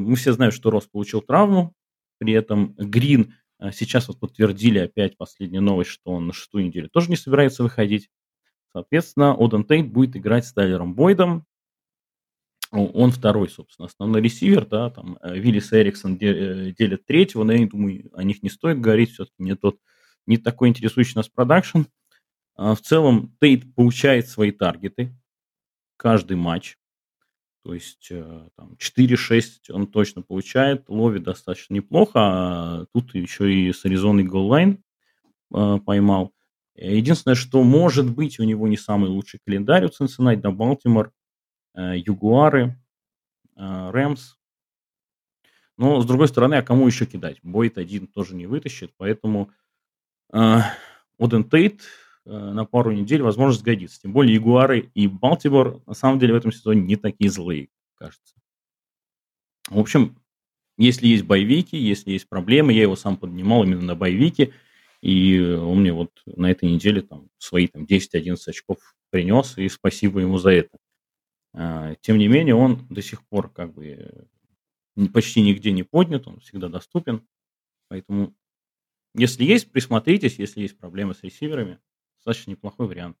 мы 0.00 0.14
все 0.14 0.32
знаем, 0.32 0.52
что 0.52 0.70
Рос 0.70 0.86
получил 0.86 1.20
травму, 1.22 1.74
при 2.18 2.34
этом 2.34 2.74
Грин 2.74 3.34
сейчас 3.72 4.06
вот 4.06 4.20
подтвердили 4.20 4.78
опять 4.78 5.16
последнюю 5.16 5.60
новость, 5.60 5.90
что 5.90 6.12
он 6.12 6.28
на 6.28 6.32
шестую 6.32 6.66
неделю 6.66 6.88
тоже 6.88 7.10
не 7.10 7.16
собирается 7.16 7.64
выходить. 7.64 8.10
Соответственно, 8.72 9.34
Оден 9.34 9.64
Тейт 9.64 9.90
будет 9.90 10.16
играть 10.16 10.46
с 10.46 10.52
Тайлером 10.52 10.94
Бойдом, 10.94 11.47
он 12.70 13.10
второй, 13.12 13.48
собственно, 13.48 13.86
основной 13.86 14.20
ресивер, 14.20 14.66
да, 14.66 14.90
там 14.90 15.18
э, 15.22 15.38
Виллис 15.38 15.72
Эриксон 15.72 16.18
э, 16.20 16.72
делят 16.78 17.06
третьего, 17.06 17.44
но 17.44 17.52
я 17.52 17.60
не 17.60 17.66
думаю, 17.66 18.10
о 18.12 18.22
них 18.22 18.42
не 18.42 18.50
стоит 18.50 18.80
говорить, 18.80 19.12
все-таки 19.12 19.42
не 19.42 19.56
тот, 19.56 19.78
не 20.26 20.36
такой 20.36 20.68
интересующий 20.68 21.14
нас 21.16 21.28
production. 21.28 21.82
А 22.56 22.74
в 22.74 22.80
целом 22.80 23.34
Тейт 23.40 23.74
получает 23.74 24.28
свои 24.28 24.50
target 24.50 25.07
ы 25.07 25.16
каждый 25.96 26.36
матч, 26.36 26.76
то 27.64 27.72
есть 27.72 28.08
э, 28.10 28.48
там 28.56 28.76
4-6 28.78 29.42
он 29.70 29.86
точно 29.86 30.22
получает, 30.22 30.88
ловит 30.88 31.22
достаточно 31.22 31.74
неплохо, 31.74 32.12
а 32.20 32.86
тут 32.92 33.14
еще 33.14 33.52
и 33.52 33.72
с 33.72 33.84
Аризоной 33.84 34.24
goal 34.24 34.53
line 34.53 34.82
поймал. 35.50 36.34
Единственное, 36.74 37.34
что 37.34 37.62
может 37.62 38.14
быть 38.14 38.38
у 38.38 38.44
него 38.44 38.68
не 38.68 38.76
самый 38.76 39.08
лучший 39.08 39.40
календарь 39.44 39.86
у 39.86 39.88
Cincinnati, 39.88 40.36
да, 40.36 40.50
Балтимор, 40.50 41.12
Ягуары, 41.80 42.76
э, 43.56 43.90
Рэмс. 43.90 44.36
Но, 45.76 46.00
с 46.00 46.06
другой 46.06 46.28
стороны, 46.28 46.54
а 46.54 46.62
кому 46.62 46.86
еще 46.86 47.06
кидать? 47.06 47.38
Бойт 47.42 47.78
один 47.78 48.06
тоже 48.08 48.34
не 48.34 48.46
вытащит, 48.46 48.92
поэтому 48.96 49.50
э, 50.32 50.58
Оден 51.18 51.44
Тейт 51.44 51.82
на 52.24 52.66
пару 52.66 52.92
недель, 52.92 53.22
возможно, 53.22 53.58
сгодится. 53.58 54.02
Тем 54.02 54.12
более 54.12 54.34
Ягуары 54.34 54.90
и 54.94 55.06
Балтимор 55.06 55.80
на 55.86 55.94
самом 55.94 56.18
деле 56.18 56.34
в 56.34 56.36
этом 56.36 56.52
сезоне 56.52 56.82
не 56.82 56.96
такие 56.96 57.30
злые, 57.30 57.68
кажется. 57.94 58.34
В 59.70 59.78
общем, 59.78 60.18
если 60.78 61.08
есть 61.08 61.24
боевики, 61.24 61.76
если 61.76 62.12
есть 62.12 62.28
проблемы, 62.28 62.72
я 62.72 62.82
его 62.82 62.96
сам 62.96 63.16
поднимал 63.16 63.64
именно 63.64 63.82
на 63.82 63.94
боевике, 63.96 64.54
и 65.02 65.40
он 65.40 65.80
мне 65.80 65.92
вот 65.92 66.10
на 66.26 66.50
этой 66.50 66.70
неделе 66.70 67.02
там 67.02 67.28
свои 67.38 67.66
там 67.66 67.84
10-11 67.84 68.36
очков 68.46 68.78
принес, 69.10 69.58
и 69.58 69.68
спасибо 69.68 70.20
ему 70.20 70.38
за 70.38 70.50
это. 70.50 70.78
А, 71.54 71.94
тем 71.96 72.18
не 72.18 72.28
менее, 72.28 72.54
он 72.54 72.86
до 72.88 73.02
сих 73.02 73.26
пор 73.26 73.50
как 73.50 73.74
бы 73.74 74.26
почти 75.12 75.40
нигде 75.40 75.72
не 75.72 75.82
поднят, 75.82 76.26
он 76.26 76.40
всегда 76.40 76.68
доступен. 76.68 77.26
Поэтому, 77.88 78.34
если 79.14 79.44
есть, 79.44 79.70
присмотритесь, 79.70 80.38
если 80.38 80.60
есть 80.60 80.78
проблемы 80.78 81.14
с 81.14 81.22
ресиверами, 81.22 81.78
достаточно 82.16 82.50
неплохой 82.52 82.86
вариант. 82.86 83.16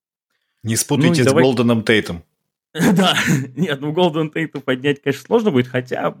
Не 0.62 0.76
спутайте 0.76 1.22
ну, 1.22 1.24
с 1.24 1.26
давай... 1.26 1.44
Голденом 1.44 1.84
Тейтом. 1.84 2.24
да, 2.72 3.16
нет, 3.56 3.80
ну 3.80 3.92
Голден 3.92 4.30
Тейту 4.30 4.60
поднять, 4.60 5.00
конечно, 5.00 5.24
сложно 5.24 5.50
будет, 5.50 5.68
хотя 5.68 6.18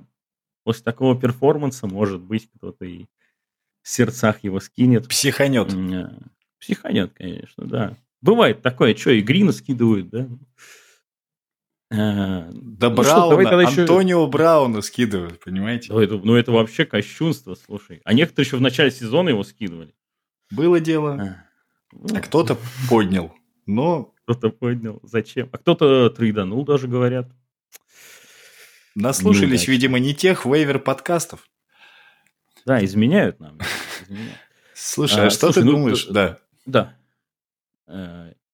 после 0.64 0.84
такого 0.84 1.18
перформанса, 1.18 1.86
может 1.86 2.20
быть, 2.20 2.48
кто-то 2.54 2.84
и 2.84 3.06
в 3.82 3.88
сердцах 3.88 4.44
его 4.44 4.60
скинет. 4.60 5.08
Психанет. 5.08 5.74
Психанет, 6.58 7.12
конечно, 7.14 7.64
да. 7.64 7.96
Бывает 8.20 8.62
такое, 8.62 8.94
что 8.94 9.10
и 9.10 9.20
Грина 9.20 9.52
скидывают, 9.52 10.08
да? 10.08 10.28
А, 11.90 12.48
да 12.50 12.90
ну 12.90 12.96
Брауна, 12.96 13.70
что, 13.70 13.80
Антонио 13.82 14.22
еще... 14.22 14.30
Брауна 14.30 14.82
скидывают, 14.82 15.40
понимаете? 15.42 15.92
Ну 15.92 16.00
это, 16.00 16.18
ну 16.18 16.34
это 16.34 16.52
вообще 16.52 16.84
кощунство, 16.84 17.54
слушай. 17.54 18.02
А 18.04 18.12
некоторые 18.12 18.46
еще 18.46 18.56
в 18.58 18.60
начале 18.60 18.90
сезона 18.90 19.30
его 19.30 19.42
скидывали. 19.42 19.94
Было 20.50 20.80
дело. 20.80 21.12
А, 21.14 21.44
ну... 21.92 22.16
а 22.16 22.20
кто-то 22.20 22.58
поднял, 22.88 23.34
но... 23.66 24.14
Кто-то 24.24 24.50
поднял. 24.50 25.00
Зачем? 25.02 25.48
А 25.52 25.56
кто-то 25.56 26.10
трейданул 26.10 26.62
даже, 26.66 26.86
говорят. 26.86 27.30
Наслушались, 28.94 29.62
Неудачно. 29.62 29.70
видимо, 29.70 29.98
не 29.98 30.14
тех 30.14 30.44
вейвер-подкастов. 30.44 31.48
Да, 32.66 32.84
изменяют 32.84 33.40
нам. 33.40 33.58
Слушай, 34.74 35.24
а, 35.24 35.26
а 35.28 35.30
что 35.30 35.52
слушай, 35.52 35.60
ты 35.60 35.64
ну, 35.64 35.72
думаешь? 35.72 36.06
Да. 36.06 36.38
Да. 36.66 36.96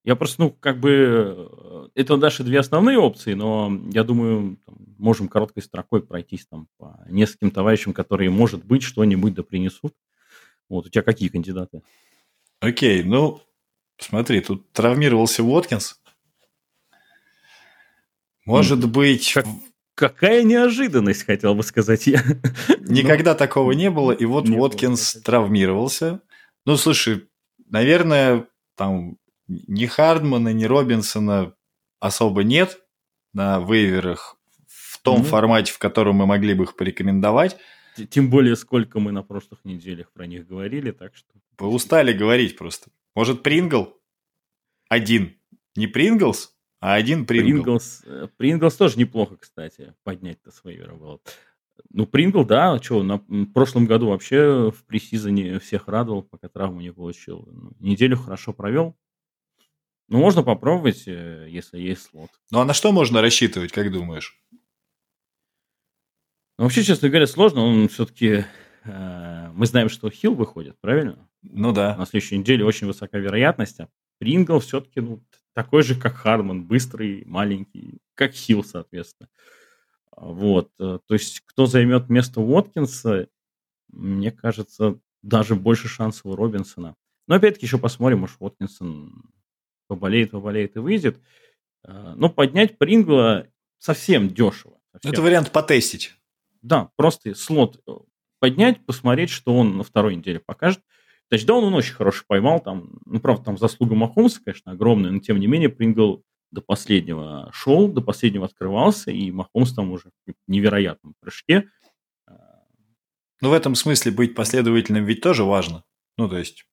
Я 0.05 0.17
просто, 0.17 0.43
ну, 0.43 0.51
как 0.51 0.81
бы, 0.81 0.91
э, 1.35 1.89
это 1.95 2.17
наши 2.17 2.45
две 2.45 2.61
основные 2.61 2.99
опции, 2.99 3.33
но 3.33 3.73
я 3.91 4.05
думаю, 4.05 4.59
там, 4.67 4.77
можем 4.99 5.29
короткой 5.29 5.63
строкой 5.63 6.03
пройтись 6.03 6.47
там 6.47 6.69
по 6.77 7.03
нескольким 7.09 7.51
товарищам, 7.51 7.95
которые, 7.95 8.29
может 8.29 8.65
быть, 8.65 8.83
что-нибудь 8.83 9.33
да 9.33 9.43
принесут. 9.43 9.95
Вот, 10.69 10.87
у 10.87 10.89
тебя 10.91 11.03
какие 11.03 11.31
кандидаты? 11.31 11.83
Окей, 12.61 13.03
ну, 13.03 13.41
смотри, 13.99 14.41
тут 14.41 14.71
травмировался 14.73 15.43
Уоткинс. 15.43 16.01
Может 18.45 18.87
быть... 18.91 19.33
Как, 19.33 19.47
какая 19.95 20.43
неожиданность, 20.43 21.25
хотел 21.25 21.55
бы 21.55 21.63
сказать 21.63 22.07
я. 22.07 22.23
Никогда 22.81 23.33
ну, 23.33 23.39
такого 23.39 23.73
не 23.73 23.91
было, 23.91 24.13
и 24.13 24.27
вот 24.27 24.51
Уоткинс 24.51 25.23
травмировался. 25.23 26.21
Ну, 26.67 26.77
слушай, 26.77 27.27
наверное, 27.71 28.47
там 28.77 29.17
ни 29.49 29.87
Хардмана, 29.87 30.53
ни 30.53 30.65
Робинсона 30.65 31.55
особо 32.01 32.43
нет 32.43 32.81
на 33.33 33.59
вейверах 33.59 34.37
в 34.67 35.01
том 35.01 35.21
mm-hmm. 35.21 35.25
формате, 35.25 35.73
в 35.73 35.79
котором 35.79 36.17
мы 36.17 36.27
могли 36.27 36.55
бы 36.55 36.65
их 36.65 36.77
порекомендовать. 36.77 37.57
Тем 38.11 38.29
более, 38.29 38.57
сколько 38.57 38.99
мы 38.99 39.13
на 39.13 39.23
прошлых 39.23 39.65
неделях 39.65 40.13
про 40.13 40.27
них 40.27 40.47
говорили, 40.47 40.91
так 40.91 41.15
что... 41.15 41.29
Вы 41.59 41.69
устали 41.69 42.13
говорить 42.13 42.57
просто. 42.57 42.91
Может, 43.15 43.43
Прингл? 43.43 43.95
Один. 44.89 45.37
Не 45.77 45.87
Принглс, 45.87 46.55
а 46.81 46.95
один 46.95 47.27
Прингл. 47.27 47.63
Принглс, 47.63 48.03
э, 48.05 48.29
Принглс 48.37 48.77
тоже 48.77 48.99
неплохо, 48.99 49.37
кстати, 49.37 49.95
поднять-то 50.03 50.51
свою 50.51 50.87
работу. 50.87 51.23
Ну, 51.91 52.07
Прингл, 52.07 52.45
да, 52.45 52.81
что, 52.81 53.03
на 53.03 53.19
прошлом 53.53 53.87
году 53.87 54.09
вообще 54.09 54.71
в 54.71 54.85
пресизоне 54.85 55.59
всех 55.59 55.89
радовал, 55.89 56.23
пока 56.23 56.49
травму 56.49 56.81
не 56.81 56.93
получил. 56.93 57.49
Ну, 57.51 57.73
неделю 57.81 58.17
хорошо 58.17 58.53
провел. 58.53 58.97
Ну, 60.09 60.19
можно 60.19 60.43
попробовать, 60.43 61.05
э, 61.07 61.47
если 61.49 61.79
есть 61.79 62.03
слот. 62.03 62.31
Ну, 62.51 62.61
а 62.61 62.65
на 62.65 62.75
что 62.75 62.93
можно 62.93 63.23
рассчитывать, 63.23 63.73
как 63.73 63.91
думаешь? 63.91 64.39
Ну, 66.59 66.65
вообще, 66.65 66.83
честно 66.83 67.09
говоря, 67.09 67.27
сложно. 67.27 67.63
Он 67.63 67.89
все-таки... 67.89 68.45
Э, 68.85 69.51
мы 69.55 69.67
знаем, 69.67 69.89
что 69.89 70.11
Хилл 70.11 70.35
выходит, 70.35 70.79
правильно? 70.81 71.29
Ну 71.43 71.73
да. 71.73 71.97
На 71.97 72.07
следующей 72.07 72.39
неделе 72.39 72.65
очень 72.65 72.87
высока 72.87 73.19
вероятность. 73.19 73.81
А 73.81 73.89
Прингл 74.19 74.61
все-таки 74.61 75.01
ну, 75.01 75.23
такой 75.55 75.83
же, 75.83 75.99
как 75.99 76.15
Харман, 76.15 76.65
быстрый, 76.65 77.25
маленький, 77.27 77.99
как 78.15 78.33
Хилл, 78.33 78.63
соответственно. 78.63 79.29
Вот. 80.17 80.71
Э, 80.79 80.99
то 81.07 81.15
есть, 81.15 81.41
кто 81.47 81.67
займет 81.67 82.11
место 82.11 82.41
Уоткинса, 82.41 83.29
мне 83.89 84.31
кажется, 84.31 84.99
даже 85.23 85.55
больше 85.55 85.89
шансов 85.89 86.27
у 86.27 86.37
Робинсона. 86.37 86.95
Но 87.27 87.37
опять-таки 87.37 87.67
еще 87.67 87.79
посмотрим, 87.79 88.21
может, 88.21 88.37
Уоткинсон 88.39 89.31
поболеет, 89.87 90.33
поболеет 90.33 90.77
и 90.77 90.79
выйдет. 90.79 91.21
Э, 91.85 92.15
но 92.17 92.29
поднять 92.29 92.79
Прингла 92.79 93.47
совсем 93.79 94.29
дешево. 94.29 94.79
Совсем. 94.93 95.13
Это 95.13 95.23
вариант 95.23 95.51
потестить. 95.51 96.15
Да, 96.63 96.91
просто 96.97 97.35
слот 97.35 97.81
э, 97.87 97.93
поднять, 98.41 98.85
посмотреть, 98.85 99.31
что 99.31 99.55
он 99.55 99.77
на 99.77 99.85
второй 99.85 100.17
неделе 100.17 100.41
покажет. 100.41 100.81
Тачдаун 101.31 101.65
он 101.65 101.75
очень 101.75 101.95
хороший 101.95 102.25
поймал. 102.27 102.61
Там, 102.61 102.99
ну, 103.07 103.21
правда, 103.21 103.45
там 103.45 103.59
заслуга 103.59 103.95
Махомса, 103.95 104.41
конечно, 104.45 104.73
огромная, 104.73 105.11
но 105.11 105.21
тем 105.21 105.41
не 105.41 105.47
менее 105.47 105.69
Прингл 105.69 106.23
до 106.51 106.61
последнего 106.61 107.51
шел, 107.53 107.89
до 107.89 108.01
последнего 108.01 108.45
открывался, 108.45 109.11
и 109.11 109.31
Махомс 109.31 109.75
там 109.75 109.91
уже 109.91 110.11
в 110.27 110.33
невероятном 110.47 111.15
прыжке. 111.21 111.69
Ну, 113.41 113.51
в 113.51 113.53
этом 113.53 113.75
смысле 113.75 114.13
быть 114.13 114.35
последовательным 114.35 115.05
ведь 115.05 115.21
тоже 115.21 115.45
важно. 115.45 115.85
Ну, 116.17 116.29
то 116.29 116.39
есть, 116.39 116.65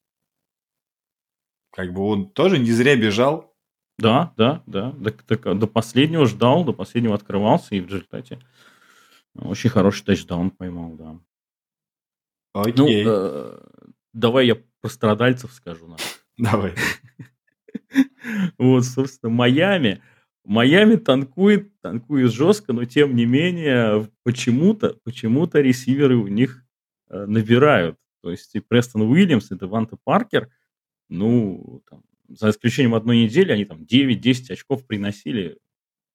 как 1.71 1.93
бы 1.93 2.01
он 2.03 2.29
тоже 2.29 2.59
не 2.59 2.71
зря 2.71 2.95
бежал. 2.95 3.55
Да, 3.97 4.33
да, 4.37 4.63
да. 4.65 4.91
До, 4.91 5.11
до, 5.11 5.53
до 5.53 5.67
последнего 5.67 6.25
ждал, 6.25 6.63
до 6.65 6.73
последнего 6.73 7.15
открывался, 7.15 7.75
и 7.75 7.81
в 7.81 7.87
результате 7.87 8.39
очень 9.35 9.69
хороший 9.69 10.03
тачдаун 10.05 10.51
поймал, 10.51 10.93
да. 10.93 11.19
Окей. 12.53 13.05
Ну, 13.05 13.11
э, 13.11 13.59
давай 14.13 14.47
я 14.47 14.57
про 14.81 14.89
страдальцев 14.89 15.53
скажу. 15.53 15.87
Нам. 15.87 15.97
Давай. 16.37 16.73
Вот, 18.57 18.85
собственно, 18.85 19.31
Майами. 19.31 20.01
Майами 20.43 20.95
танкует, 20.95 21.71
танкует 21.81 22.31
жестко, 22.31 22.71
но 22.71 22.85
тем 22.85 23.15
не 23.15 23.25
менее 23.25 24.09
почему-то, 24.23 24.95
почему-то 25.03 25.59
ресиверы 25.59 26.17
у 26.17 26.27
них 26.27 26.63
э, 27.09 27.25
набирают. 27.25 27.97
То 28.21 28.31
есть 28.31 28.55
и 28.55 28.59
Престон 28.59 29.03
Уильямс, 29.03 29.51
и 29.51 29.57
Деванта 29.57 29.97
Паркер, 30.03 30.49
ну, 31.11 31.83
там, 31.89 32.03
за 32.29 32.49
исключением 32.49 32.95
одной 32.95 33.23
недели, 33.23 33.51
они 33.51 33.65
там 33.65 33.83
9-10 33.83 34.53
очков 34.53 34.87
приносили 34.87 35.59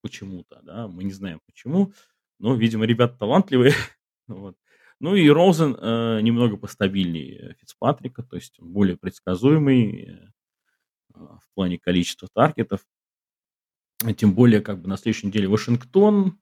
почему-то, 0.02 0.60
да, 0.62 0.88
мы 0.88 1.04
не 1.04 1.12
знаем 1.12 1.40
почему, 1.46 1.92
но, 2.38 2.54
видимо, 2.54 2.86
ребята 2.86 3.16
талантливые. 3.18 3.74
вот. 4.26 4.56
Ну 4.98 5.14
и 5.14 5.28
Розен 5.28 5.76
э, 5.78 6.20
немного 6.22 6.56
постабильнее 6.56 7.54
Фицпатрика, 7.60 8.22
то 8.22 8.36
есть 8.36 8.58
более 8.58 8.96
предсказуемый, 8.96 10.08
э, 10.08 10.28
в 11.14 11.54
плане 11.54 11.78
количества 11.78 12.28
таргетов. 12.32 12.86
Тем 14.16 14.34
более, 14.34 14.60
как 14.60 14.80
бы 14.80 14.88
на 14.88 14.96
следующей 14.96 15.26
неделе 15.26 15.48
Вашингтон, 15.48 16.38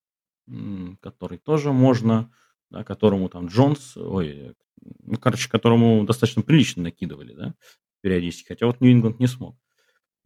который 1.01 1.39
тоже 1.39 1.73
можно, 1.73 2.33
да, 2.71 2.85
которому 2.85 3.29
там 3.29 3.47
Джонс, 3.47 3.97
ой, 3.97 4.55
ну, 4.81 5.17
короче, 5.19 5.49
которому 5.49 6.05
достаточно 6.05 6.43
прилично 6.43 6.83
накидывали, 6.83 7.33
да, 7.33 7.55
периодически. 8.05 8.49
Хотя 8.49 8.67
вот 8.67 8.83
Нью-Ингланд 8.83 9.19
не 9.19 9.27
смог. 9.27 9.57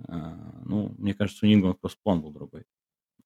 А, 0.08 0.60
ну, 0.64 0.92
мне 0.98 1.14
кажется, 1.14 1.46
у 1.46 1.48
Нью-Ингланд 1.48 1.80
просто 1.80 2.00
план 2.02 2.20
был 2.20 2.32
другой. 2.32 2.64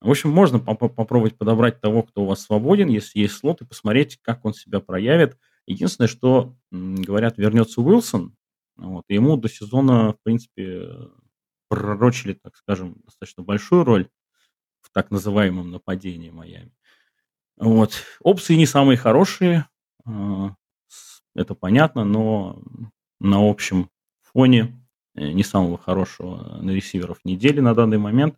В 0.03 0.11
общем, 0.11 0.29
можно 0.29 0.59
поп 0.59 0.95
попробовать 0.95 1.39
подобрать 1.39 1.81
того, 1.81 2.03
кто 2.03 2.23
у 2.23 2.27
вас 2.27 2.43
свободен, 2.43 2.89
если 2.89 3.21
есть 3.21 3.35
слот, 3.35 3.63
и 3.63 3.65
посмотреть, 3.65 4.19
как 4.21 4.45
он 4.45 4.53
себя 4.53 4.81
проявит. 4.81 5.39
Единственное, 5.67 6.09
что, 6.09 6.55
говорят, 6.71 7.39
вернется 7.39 7.81
Уилсон, 7.81 8.37
вот. 8.77 9.05
Ему 9.09 9.39
до 9.39 9.49
сезона, 9.49 10.13
в 10.13 10.23
принципе, 10.23 10.89
пророчили, 11.69 12.35
так 12.35 12.57
скажем, 12.57 12.97
достаточно 13.05 13.43
большую 13.43 13.85
роль 13.85 14.09
в 14.83 14.91
так 14.91 15.11
называемом 15.11 15.71
нападении 15.71 16.31
Майами. 16.31 16.73
Вот. 17.57 17.95
Опции 18.21 18.57
не 18.57 18.67
самые 18.67 18.99
хорошие, 18.99 19.67
а, 20.05 20.57
это 21.35 21.55
понятно, 21.55 22.05
но 22.05 22.63
на 23.21 23.49
общем 23.49 23.89
фоне 24.33 24.85
э, 25.15 25.33
не 25.33 25.43
самого 25.43 25.79
хорошего 25.79 26.59
на 26.61 26.71
ресиверов 26.71 27.19
недели 27.25 27.61
на 27.61 27.75
данный 27.75 27.99
момент. 27.99 28.37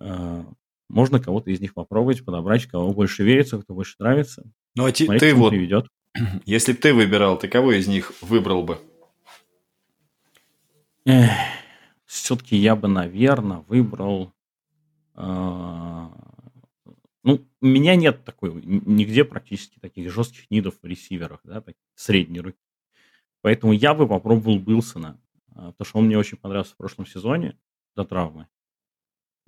А, 0.00 0.44
можно 0.88 1.20
кого-то 1.20 1.50
из 1.50 1.60
них 1.60 1.74
попробовать, 1.74 2.24
подобрать, 2.24 2.66
кого 2.66 2.92
больше 2.92 3.22
верится, 3.22 3.58
кто 3.58 3.74
больше 3.74 3.96
нравится. 3.98 4.44
Ну 4.74 4.86
а 4.86 4.94
Смотреть, 4.94 5.20
ты 5.20 5.34
вот, 5.34 5.50
приведет. 5.50 5.86
если 6.44 6.72
бы 6.72 6.78
ты 6.78 6.94
выбирал, 6.94 7.38
ты 7.38 7.48
кого 7.48 7.72
из 7.72 7.86
них 7.86 8.12
выбрал 8.20 8.62
бы? 8.62 8.78
все-таки 12.04 12.56
я 12.56 12.76
бы, 12.76 12.88
наверное, 12.88 13.64
выбрал... 13.68 14.32
Э, 15.14 16.08
ну, 17.22 17.46
у 17.60 17.66
меня 17.66 17.96
нет 17.96 18.24
такой, 18.24 18.52
нигде 18.52 19.24
практически 19.24 19.78
таких 19.78 20.10
жестких 20.10 20.50
нидов 20.50 20.74
в 20.82 20.86
ресиверах, 20.86 21.40
да, 21.44 21.60
так, 21.60 21.76
средней 21.94 22.40
руки. 22.40 22.58
Поэтому 23.48 23.72
я 23.72 23.94
бы 23.94 24.06
попробовал 24.06 24.58
Билсона, 24.58 25.18
а, 25.54 25.72
потому 25.72 25.86
что 25.86 25.98
он 26.00 26.04
мне 26.04 26.18
очень 26.18 26.36
понравился 26.36 26.74
в 26.74 26.76
прошлом 26.76 27.06
сезоне 27.06 27.58
до 27.96 28.04
травмы. 28.04 28.46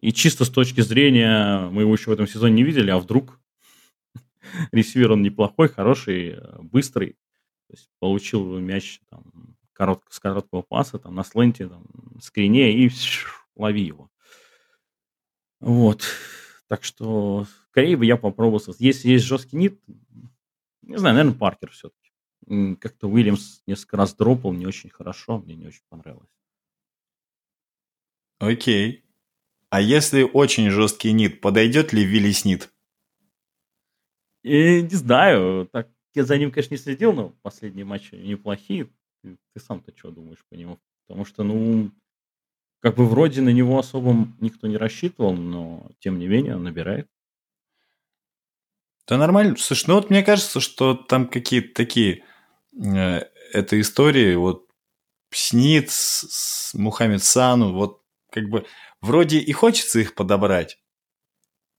И 0.01 0.11
чисто 0.11 0.47
с 0.47 0.49
точки 0.49 0.81
зрения, 0.81 1.69
мы 1.69 1.83
его 1.83 1.93
еще 1.93 2.09
в 2.09 2.15
этом 2.15 2.27
сезоне 2.27 2.55
не 2.55 2.63
видели, 2.63 2.91
а 2.91 2.99
вдруг 2.99 3.39
ресивер 4.73 5.13
он 5.13 5.21
неплохой, 5.21 5.69
хороший, 5.69 6.39
быстрый. 6.63 7.19
То 7.67 7.75
есть 7.75 7.91
получил 7.99 8.59
мяч 8.59 9.01
там, 9.11 9.59
корот, 9.75 10.03
с 10.09 10.19
короткого 10.19 10.63
паса, 10.63 10.99
там, 10.99 11.15
на 11.15 11.23
сленте, 11.23 11.69
там, 11.69 11.85
скрине 12.23 12.73
и 12.73 12.91
лови 13.55 13.83
его. 13.83 14.11
Вот. 15.61 16.05
Так 16.69 16.85
что, 16.85 17.47
скорее 17.69 17.99
бы 17.99 18.07
я 18.07 18.17
попробовал. 18.17 18.63
Если 18.79 19.11
есть 19.11 19.27
жесткий 19.27 19.59
нит, 19.59 19.79
не 20.81 20.97
знаю, 20.97 21.17
наверное, 21.17 21.39
Паркер 21.39 21.71
все-таки. 21.71 22.00
Как-то 22.81 23.09
Уильямс 23.09 23.63
несколько 23.67 23.97
раз 23.97 24.15
дропал, 24.15 24.53
не 24.53 24.67
очень 24.67 24.91
хорошо, 24.91 25.39
мне 25.39 25.55
не 25.55 25.67
очень 25.67 25.85
понравилось. 25.89 26.29
Окей. 28.41 29.05
А 29.69 29.81
если 29.81 30.23
очень 30.23 30.71
жесткий 30.71 31.13
нит, 31.13 31.41
подойдет 31.41 31.93
ли 31.93 32.05
Вилли 32.05 32.33
Снит? 32.33 32.73
И, 34.43 34.83
не 34.83 34.97
знаю. 34.97 35.69
Так, 35.71 35.89
я 36.15 36.25
за 36.25 36.39
ним, 36.39 36.51
конечно, 36.51 36.75
не 36.75 36.79
следил, 36.79 37.13
но 37.13 37.29
последние 37.43 37.85
матчи 37.85 38.17
неплохие. 38.17 38.91
Ты, 39.23 39.39
ты 39.55 39.61
сам-то 39.61 39.97
что 39.97 40.11
думаешь 40.11 40.45
по 40.49 40.55
нему? 40.55 40.81
Потому 41.07 41.25
что, 41.25 41.45
ну, 41.45 41.93
как 42.81 42.97
бы 42.97 43.07
вроде 43.07 43.43
на 43.43 43.51
него 43.51 43.79
особо 43.79 44.27
никто 44.41 44.67
не 44.67 44.77
рассчитывал, 44.77 45.35
но 45.35 45.89
тем 46.01 46.19
не 46.19 46.27
менее 46.27 46.57
он 46.57 46.65
набирает. 46.65 47.07
Да 49.07 49.19
нормально. 49.19 49.57
Слушай, 49.57 49.85
ну 49.89 49.95
вот 49.95 50.11
мне 50.11 50.23
кажется, 50.23 50.61
что 50.61 50.95
там 50.95 51.29
какие-то 51.29 51.75
такие 51.75 52.25
э, 52.75 53.23
это 53.53 53.81
истории, 53.81 54.35
вот 54.35 54.67
Снит 55.33 55.91
Мухаммед 56.75 57.23
Сану, 57.23 57.73
вот 57.73 58.03
как 58.33 58.49
бы 58.49 58.67
вроде 59.01 59.39
и 59.39 59.53
хочется 59.53 60.01
их 60.01 60.15
подобрать. 60.15 60.79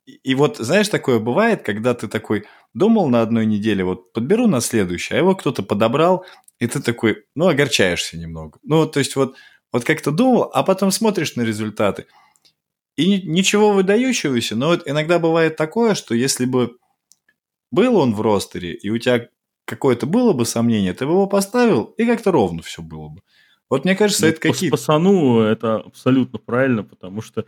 И, 0.06 0.14
и 0.24 0.36
вот, 0.36 0.58
знаешь, 0.58 0.90
такое 0.90 1.20
бывает, 1.20 1.64
когда 1.64 1.94
ты 1.94 2.08
такой 2.08 2.46
думал 2.74 3.10
на 3.10 3.22
одной 3.22 3.46
неделе, 3.46 3.84
вот 3.84 4.14
подберу 4.14 4.48
на 4.48 4.62
следующее, 4.62 5.18
а 5.18 5.20
его 5.20 5.36
кто-то 5.36 5.64
подобрал, 5.64 6.26
и 6.60 6.68
ты 6.68 6.82
такой, 6.82 7.26
ну, 7.36 7.48
огорчаешься 7.48 8.18
немного. 8.18 8.60
Ну, 8.64 8.86
то 8.86 9.00
есть 9.00 9.16
вот, 9.16 9.36
вот 9.72 9.84
как-то 9.84 10.12
думал, 10.12 10.50
а 10.54 10.64
потом 10.64 10.92
смотришь 10.92 11.36
на 11.36 11.42
результаты. 11.42 12.08
И 12.98 13.22
ничего 13.24 13.72
выдающегося, 13.72 14.56
но 14.56 14.68
вот 14.68 14.84
иногда 14.86 15.18
бывает 15.18 15.56
такое, 15.56 15.96
что 15.96 16.14
если 16.14 16.46
бы 16.46 16.78
был 17.72 17.96
он 17.98 18.14
в 18.14 18.22
ростере, 18.22 18.74
и 18.74 18.90
у 18.90 18.98
тебя 18.98 19.30
какое-то 19.72 20.06
было 20.06 20.34
бы 20.34 20.46
сомнение, 20.46 20.94
ты 20.94 21.06
бы 21.06 21.14
его 21.14 21.28
поставил, 21.28 21.94
и 21.98 22.06
как-то 22.06 22.32
ровно 22.32 22.62
все 22.62 22.82
было 22.82 23.08
бы. 23.08 23.22
Вот 23.70 23.86
мне 23.86 23.96
кажется, 23.96 24.26
ну, 24.26 24.32
это 24.32 24.40
какие-то... 24.42 24.76
Пацану 24.76 25.40
это 25.40 25.78
абсолютно 25.78 26.40
правильно, 26.40 26.84
потому 26.84 27.22
что 27.22 27.46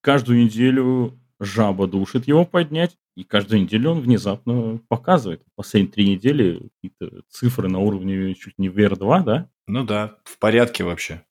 каждую 0.00 0.44
неделю 0.44 1.18
жаба 1.40 1.88
душит 1.88 2.28
его 2.28 2.44
поднять, 2.44 2.96
и 3.16 3.24
каждую 3.24 3.62
неделю 3.62 3.90
он 3.90 4.00
внезапно 4.00 4.80
показывает. 4.86 5.42
Последние 5.56 5.92
три 5.92 6.08
недели 6.10 6.70
какие-то 6.76 7.22
цифры 7.28 7.68
на 7.68 7.80
уровне 7.80 8.34
чуть 8.34 8.56
не 8.56 8.68
VR2, 8.68 9.24
да? 9.24 9.50
Ну 9.66 9.82
да, 9.82 10.16
в 10.22 10.38
порядке 10.38 10.84
вообще. 10.84 11.24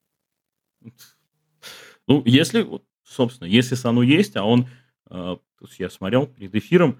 Ну, 2.06 2.22
если, 2.26 2.68
собственно, 3.04 3.48
если 3.48 3.76
Сану 3.76 4.02
есть, 4.02 4.36
а 4.36 4.44
он, 4.44 4.68
э, 5.10 5.38
я 5.80 5.90
смотрел 5.90 6.28
перед 6.28 6.54
эфиром, 6.54 7.00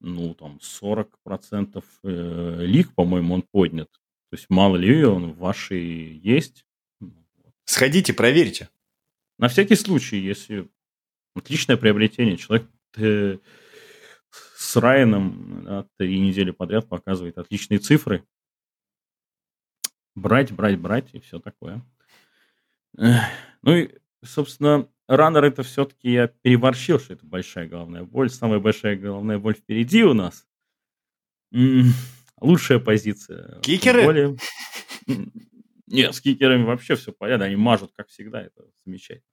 ну, 0.00 0.34
там, 0.34 0.58
40% 0.58 1.84
э, 2.04 2.56
лиг, 2.64 2.94
по-моему, 2.94 3.34
он 3.34 3.42
поднят. 3.42 3.90
То 4.30 4.36
есть 4.36 4.46
мало 4.48 4.76
ли 4.76 5.04
он 5.04 5.32
в 5.32 5.38
вашей 5.38 6.18
есть. 6.18 6.64
Сходите, 7.64 8.12
проверьте. 8.12 8.68
На 9.38 9.48
всякий 9.48 9.76
случай, 9.76 10.18
если 10.18 10.68
отличное 11.34 11.76
приобретение, 11.76 12.36
человек 12.36 12.68
э, 12.96 13.38
с 14.56 14.76
Райаном 14.76 15.64
да, 15.64 15.86
три 15.96 16.18
недели 16.18 16.50
подряд 16.50 16.88
показывает 16.88 17.38
отличные 17.38 17.78
цифры. 17.78 18.24
Брать, 20.14 20.52
брать, 20.52 20.78
брать 20.78 21.14
и 21.14 21.20
все 21.20 21.38
такое. 21.38 21.82
Ну 22.96 23.76
и, 23.76 23.90
собственно, 24.22 24.88
раннер 25.06 25.44
это 25.44 25.62
все-таки 25.62 26.12
я 26.12 26.28
переборщил, 26.28 26.98
что 26.98 27.14
это 27.14 27.26
большая 27.26 27.68
головная 27.68 28.04
боль. 28.04 28.30
Самая 28.30 28.58
большая 28.58 28.96
головная 28.96 29.38
боль 29.38 29.54
впереди 29.54 30.04
у 30.04 30.14
нас. 30.14 30.46
М-м, 31.52 31.92
лучшая 32.40 32.78
позиция. 32.78 33.60
Кикеры? 33.60 34.04
Более... 34.04 34.36
Нет, 35.86 36.14
с 36.14 36.20
кикерами 36.20 36.64
вообще 36.64 36.96
все 36.96 37.12
понятно. 37.12 37.46
Они 37.46 37.56
мажут, 37.56 37.92
как 37.96 38.08
всегда. 38.08 38.42
Это 38.42 38.62
замечательно. 38.84 39.24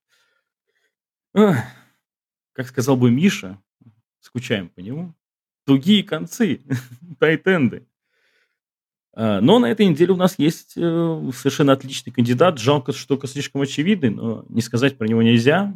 Как 2.54 2.67
сказал 2.67 2.95
бы 2.95 3.12
Миша, 3.12 3.62
скучаем 4.21 4.69
по 4.69 4.80
нему. 4.80 5.13
Тугие 5.65 6.04
концы, 6.04 6.62
тайтенды. 7.19 7.88
А, 9.15 9.39
но 9.39 9.60
на 9.60 9.71
этой 9.71 9.86
неделе 9.86 10.13
у 10.13 10.17
нас 10.17 10.38
есть 10.38 10.73
э, 10.75 11.32
совершенно 11.34 11.71
отличный 11.73 12.12
кандидат. 12.12 12.60
Жалко, 12.60 12.91
что 12.91 13.08
только 13.08 13.28
слишком 13.28 13.62
очевидный, 13.62 14.10
но 14.10 14.45
не 14.49 14.62
сказать 14.62 14.97
про 14.97 15.08
него 15.08 15.21
нельзя. 15.21 15.73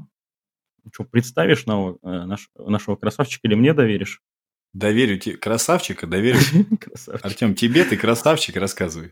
Что, 0.91 1.05
представишь 1.05 1.65
нашего, 1.65 1.97
э, 2.03 2.25
наш, 2.25 2.49
нашего 2.57 2.95
красавчика 2.97 3.47
или 3.47 3.55
мне 3.55 3.73
доверишь? 3.73 4.21
Доверю 4.73 5.17
тебе. 5.17 5.37
Красавчика 5.37 6.05
доверю. 6.05 6.39
Артем, 7.23 7.55
тебе 7.55 7.85
ты 7.85 7.97
красавчик, 7.97 8.57
рассказывай. 8.57 9.11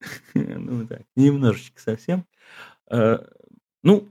Ну 0.34 0.86
так, 0.86 1.02
немножечко 1.16 1.80
совсем. 1.80 2.24
Ну, 2.88 4.08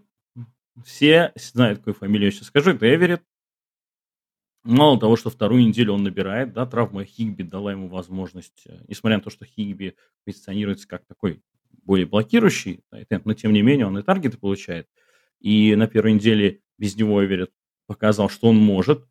все 0.86 1.32
знают, 1.36 1.80
какую 1.80 1.94
фамилию 1.94 2.26
я 2.26 2.32
сейчас 2.32 2.48
скажу. 2.48 2.72
Это 2.72 2.94
Эверетт. 2.94 3.24
Мало 4.68 5.00
того, 5.00 5.16
что 5.16 5.30
вторую 5.30 5.66
неделю 5.66 5.94
он 5.94 6.04
набирает, 6.04 6.52
да, 6.52 6.66
травма 6.66 7.06
Хигби 7.06 7.44
дала 7.44 7.72
ему 7.72 7.88
возможность, 7.88 8.64
э, 8.66 8.84
несмотря 8.90 9.18
на 9.18 9.24
то, 9.24 9.30
что 9.30 9.46
Хигби 9.46 9.96
позиционируется 10.26 10.90
как 10.90 11.06
такой 11.06 11.42
более 11.84 12.06
блокирующий, 12.06 12.82
но 13.24 13.34
тем 13.34 13.54
не 13.54 13.62
менее 13.62 13.88
он 13.88 13.98
и 13.98 14.02
таргеты 14.04 14.38
получает. 14.38 14.90
И 15.40 15.74
на 15.76 15.88
первой 15.88 16.12
неделе 16.12 16.60
без 16.78 16.98
него 16.98 17.24
Эверетт 17.24 17.52
показал, 17.86 18.28
что 18.28 18.50
он 18.50 18.58
может 18.58 19.06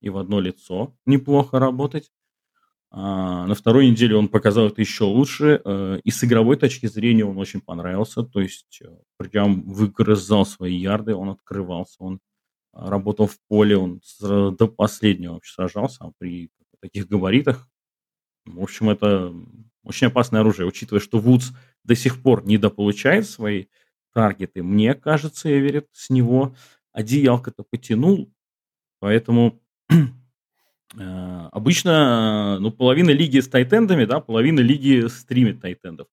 и 0.00 0.08
в 0.08 0.16
одно 0.16 0.40
лицо 0.40 0.96
неплохо 1.04 1.58
работать. 1.58 2.10
А 2.90 3.46
на 3.46 3.54
второй 3.54 3.90
неделе 3.90 4.16
он 4.16 4.28
показал 4.28 4.68
это 4.68 4.80
еще 4.80 5.04
лучше. 5.04 5.60
Э, 5.62 6.00
и 6.02 6.10
с 6.10 6.24
игровой 6.24 6.56
точки 6.56 6.86
зрения 6.86 7.26
он 7.26 7.36
очень 7.36 7.60
понравился. 7.60 8.22
То 8.22 8.40
есть 8.40 8.80
э, 8.82 8.88
прям 9.18 9.62
выгрызал 9.70 10.46
свои 10.46 10.74
ярды, 10.74 11.14
он 11.14 11.28
открывался, 11.28 11.96
он 11.98 12.20
работал 12.72 13.26
в 13.26 13.38
поле, 13.48 13.76
он 13.76 14.00
до 14.20 14.66
последнего 14.66 15.34
вообще 15.34 15.52
сражался, 15.52 16.04
а 16.04 16.12
при 16.18 16.50
таких 16.80 17.08
габаритах, 17.08 17.68
в 18.44 18.60
общем, 18.60 18.90
это 18.90 19.32
очень 19.84 20.08
опасное 20.08 20.40
оружие, 20.40 20.66
учитывая, 20.66 21.00
что 21.00 21.18
Вудс 21.18 21.52
до 21.84 21.94
сих 21.94 22.22
пор 22.22 22.44
недополучает 22.44 23.26
свои 23.28 23.66
таргеты. 24.12 24.62
Мне 24.62 24.94
кажется, 24.94 25.48
Эверетт 25.48 25.88
с 25.92 26.10
него 26.10 26.54
одеялко-то 26.92 27.62
потянул, 27.62 28.32
поэтому 28.98 29.60
э, 29.88 31.48
обычно 31.52 32.58
ну, 32.58 32.70
половина 32.72 33.10
лиги 33.10 33.38
с 33.38 33.48
тайтендами, 33.48 34.04
да, 34.04 34.20
половина 34.20 34.60
лиги 34.60 35.06
стримит 35.06 35.60
тайтендов. 35.60 36.08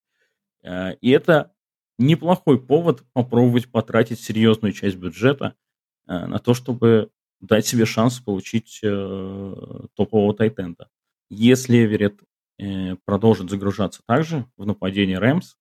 Э, 0.64 0.96
и 1.02 1.10
это 1.10 1.52
неплохой 1.98 2.64
повод 2.64 3.04
попробовать 3.14 3.72
потратить 3.72 4.20
серьезную 4.20 4.72
часть 4.74 4.98
бюджета– 4.98 5.56
на 6.10 6.40
то, 6.40 6.54
чтобы 6.54 7.12
дать 7.40 7.66
себе 7.66 7.86
шанс 7.86 8.20
получить 8.20 8.80
э, 8.84 9.56
топового 9.96 10.34
тайтенда. 10.34 10.90
Если 11.30 11.78
Эверетт 11.86 12.22
э, 12.58 12.96
продолжит 13.06 13.50
загружаться 13.50 14.02
также 14.06 14.46
в 14.58 14.66
нападении 14.66 15.16
Рэмс, 15.16 15.56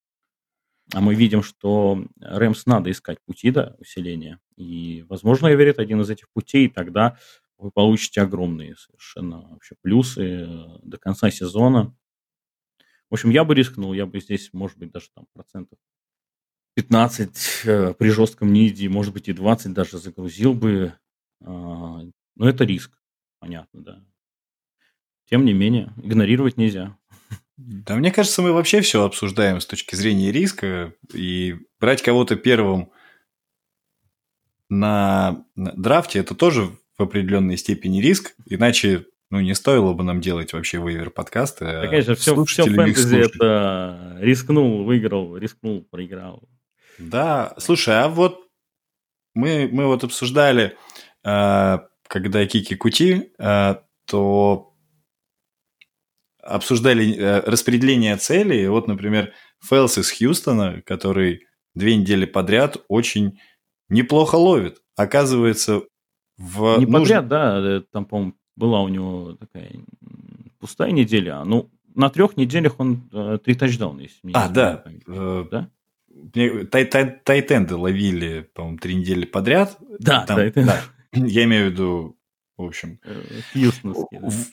а 0.95 1.01
мы 1.01 1.15
видим, 1.15 1.43
что 1.43 2.05
Рэмс 2.21 2.67
надо 2.67 2.91
искать 2.91 3.19
пути 3.25 3.51
до 3.51 3.77
усиления, 3.79 4.41
и, 4.57 5.05
возможно, 5.09 5.53
Эверетт 5.53 5.79
один 5.79 6.01
из 6.01 6.11
этих 6.11 6.31
путей, 6.33 6.67
и 6.67 6.71
тогда 6.71 7.19
вы 7.59 7.71
получите 7.71 8.23
огромные 8.23 8.77
совершенно 8.77 9.43
вообще 9.43 9.75
плюсы 9.83 10.47
э, 10.47 10.79
до 10.83 10.99
конца 10.99 11.31
сезона. 11.31 11.95
В 13.11 13.15
общем, 13.15 13.31
я 13.31 13.45
бы 13.45 13.55
рискнул, 13.55 13.93
я 13.93 14.07
бы 14.07 14.21
здесь, 14.21 14.51
может 14.53 14.79
быть, 14.79 14.91
даже 14.91 15.09
там 15.15 15.27
процентов 15.33 15.79
15 16.79 17.62
э, 17.64 17.95
при 17.95 18.11
жестком 18.11 18.53
ниде, 18.53 18.88
может 18.88 19.12
быть 19.12 19.29
и 19.29 19.33
20 19.33 19.73
даже 19.73 19.99
загрузил 19.99 20.55
бы. 20.55 20.95
А, 21.45 22.03
но 22.37 22.49
это 22.49 22.62
риск, 22.62 22.93
понятно, 23.41 23.83
да. 23.83 24.05
Тем 25.29 25.45
не 25.45 25.55
менее, 25.55 25.93
игнорировать 26.01 26.57
нельзя. 26.57 26.97
Да, 27.57 27.97
мне 27.97 28.12
кажется, 28.12 28.43
мы 28.43 28.53
вообще 28.53 28.81
все 28.81 29.03
обсуждаем 29.03 29.61
с 29.61 29.67
точки 29.67 29.97
зрения 29.97 30.31
риска. 30.31 30.95
И 31.12 31.57
брать 31.81 32.01
кого-то 32.03 32.37
первым 32.37 32.93
на 34.69 35.45
драфте– 35.57 36.19
это 36.21 36.37
тоже 36.37 36.71
в 36.97 37.03
определенной 37.03 37.57
степени 37.57 38.01
риск. 38.01 38.37
Иначе 38.47 39.07
ну, 39.31 39.41
не 39.41 39.57
стоило 39.57 39.95
бы 39.95 40.05
нам 40.05 40.21
делать 40.21 40.53
вообще 40.53 40.79
вейвер 40.79 41.11
подкасты. 41.11 41.64
Да, 41.64 41.88
конечно, 41.88 42.14
все, 42.14 42.45
все 42.45 42.67
фэнтези 42.67 43.17
это 43.17 44.17
рискнул, 44.21 44.85
выиграл, 44.85 45.37
рискнул, 45.37 45.83
проиграл. 45.83 46.49
Да, 46.99 47.55
слушай, 47.59 47.95
а 47.95 48.09
вот 48.09 48.49
мы, 49.35 49.69
мы 49.71 49.87
вот 49.87 50.05
обсуждали, 50.05 50.77
э, 51.25 51.79
когда 52.09 52.47
Кики 52.47 52.75
Кути, 52.75 53.33
э, 53.39 53.77
то 54.07 54.75
обсуждали 56.43 57.15
э, 57.15 57.41
распределение 57.41 58.17
целей. 58.17 58.67
Вот, 58.69 58.89
например, 58.89 59.33
Фэлс 59.61 59.99
из 59.99 60.11
Хьюстона, 60.11 60.83
который 60.83 61.47
две 61.75 61.97
недели 61.97 62.25
подряд 62.25 62.79
очень 62.89 63.39
неплохо 63.89 64.37
ловит. 64.37 64.83
Оказывается, 64.97 65.83
в... 66.37 66.79
Не 66.79 66.87
нуж... 66.87 67.03
подряд, 67.03 67.29
да, 67.29 67.83
там, 67.93 68.07
по-моему, 68.07 68.35
была 68.57 68.83
у 68.83 68.89
него 68.89 69.35
такая 69.35 69.71
пустая 70.59 70.91
неделя. 70.91 71.45
Ну, 71.45 71.71
на 71.95 72.11
трех 72.11 72.37
неделях 72.37 72.81
он 72.81 73.09
э, 73.13 73.39
три 73.45 73.55
тачдауна, 73.55 74.01
если 74.03 74.33
А, 74.35 74.49
да. 74.49 74.85
да? 75.07 75.71
Тай 76.70 76.85
тай 76.85 77.20
тайтенды 77.24 77.76
ловили, 77.76 78.42
по-моему, 78.54 78.78
три 78.78 78.94
недели 78.96 79.24
подряд. 79.24 79.76
Да, 79.98 80.24
Там, 80.26 80.37
тайтенды. 80.37 80.70
Да, 80.70 80.83
я 81.26 81.44
имею 81.44 81.68
в 81.68 81.72
виду, 81.72 82.18
в 82.57 82.62
общем. 82.64 83.00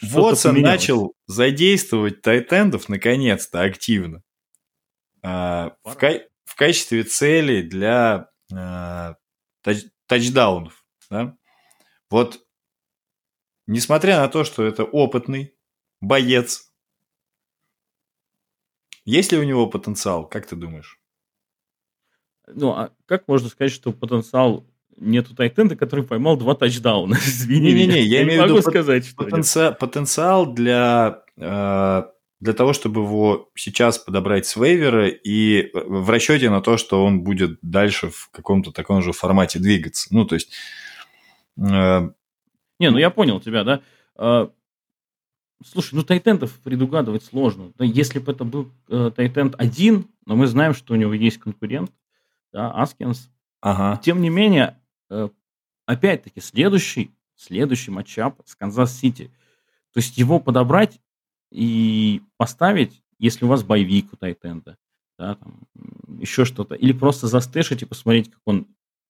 Вотсон 0.01 0.55
начал 0.61 1.13
задействовать 1.27 2.21
тайтендов 2.21 2.89
наконец-то 2.89 3.61
активно. 3.61 4.21
А, 5.21 5.75
в, 5.83 5.95
ка- 5.95 6.23
в 6.45 6.55
качестве 6.55 7.03
цели 7.03 7.61
для 7.61 8.29
а, 8.53 9.15
тач- 9.63 9.89
тачдаунов. 10.07 10.85
Да? 11.09 11.35
Вот, 12.09 12.45
несмотря 13.67 14.17
на 14.19 14.27
то, 14.27 14.43
что 14.43 14.63
это 14.63 14.83
опытный 14.83 15.55
боец, 15.99 16.71
есть 19.03 19.31
ли 19.31 19.37
у 19.37 19.43
него 19.43 19.67
потенциал, 19.67 20.27
как 20.27 20.45
ты 20.47 20.55
думаешь? 20.55 20.99
Ну, 22.53 22.71
а 22.71 22.91
как 23.05 23.27
можно 23.27 23.49
сказать, 23.49 23.71
что 23.71 23.91
потенциал 23.91 24.65
нету 24.97 25.35
тайтенда, 25.35 25.75
который 25.75 26.05
поймал 26.05 26.37
два 26.37 26.55
тачдауна? 26.55 27.15
Извини 27.25 27.73
Не-не-не, 27.73 28.01
я, 28.01 28.19
я 28.19 28.23
имею 28.23 28.43
в 28.43 28.45
виду 28.45 28.61
сказать, 28.61 29.05
что 29.05 29.23
потенциал, 29.23 29.75
потенциал 29.75 30.53
для, 30.53 31.23
э, 31.37 32.03
для 32.39 32.53
того, 32.53 32.73
чтобы 32.73 33.01
его 33.01 33.49
сейчас 33.55 33.97
подобрать 33.97 34.45
с 34.45 34.55
вейвера 34.55 35.07
и 35.07 35.71
в 35.73 36.09
расчете 36.09 36.49
на 36.49 36.61
то, 36.61 36.77
что 36.77 37.03
он 37.03 37.21
будет 37.21 37.57
дальше 37.61 38.09
в 38.09 38.29
каком-то 38.31 38.71
таком 38.71 39.01
же 39.01 39.11
формате 39.11 39.59
двигаться. 39.59 40.07
Ну, 40.11 40.25
то 40.25 40.35
есть... 40.35 40.51
Э, 41.57 42.09
не, 42.79 42.91
ну 42.91 42.97
я 42.97 43.09
понял 43.09 43.39
тебя, 43.39 43.63
да. 43.63 43.81
Э, 44.17 44.47
слушай, 45.65 45.95
ну 45.95 46.03
тайтендов 46.03 46.59
предугадывать 46.59 47.23
сложно. 47.23 47.71
Если 47.79 48.19
бы 48.19 48.31
это 48.31 48.43
был 48.43 48.71
э, 48.89 49.11
тайтенд 49.15 49.55
один, 49.57 50.07
но 50.25 50.35
мы 50.35 50.47
знаем, 50.47 50.73
что 50.73 50.93
у 50.93 50.97
него 50.97 51.13
есть 51.13 51.39
конкурент, 51.39 51.91
да, 52.55 52.71
Аскинс. 52.71 53.29
Ага. 53.59 53.99
Тем 54.01 54.21
не 54.21 54.29
менее, 54.29 54.79
э, 55.09 55.27
опять-таки, 55.85 56.39
следующий 56.39 57.11
следующий 57.35 57.91
matchup 57.91 58.39
с 58.45 58.55
Канзас-Сити. 58.55 59.27
То 59.93 59.97
есть 59.97 60.17
его 60.17 60.39
подобрать 60.39 61.01
и 61.51 62.21
поставить, 62.37 63.03
если 63.19 63.43
у 63.43 63.49
вас 63.49 63.63
bye 63.63 63.85
week 63.85 64.13
у 64.13 64.15
tight 64.15 64.46
end 64.46 64.65
а, 64.65 64.77
да, 65.19 65.35
там, 65.35 65.67
еще 66.17 66.45
что-то, 66.45 66.75
или 66.75 66.93
просто 66.93 67.27
за 67.27 67.38
stash 67.38 67.65
ить 67.65 67.81
и 67.81 67.85
посмотреть, 67.85 68.31
как 68.31 68.39
он 68.45 68.67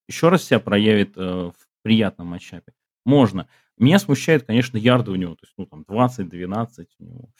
еще 0.08 0.28
раз 0.28 0.42
себя 0.42 0.58
проявит 0.58 1.16
э, 1.16 1.20
в 1.20 1.54
приятном 1.82 2.26
matchup 2.26 2.62
е. 2.62 2.72
Можно. 3.04 3.48
Меня 3.78 4.00
смущает, 4.00 4.42
конечно, 4.42 4.76
ярды 4.76 5.12
у 5.12 5.16
него, 5.16 5.36
то 5.36 5.44
есть, 5.44 5.54
ну, 5.56 5.66
там, 5.66 5.84
20-12 5.88 6.86
у 6.98 7.04
него. 7.04 7.30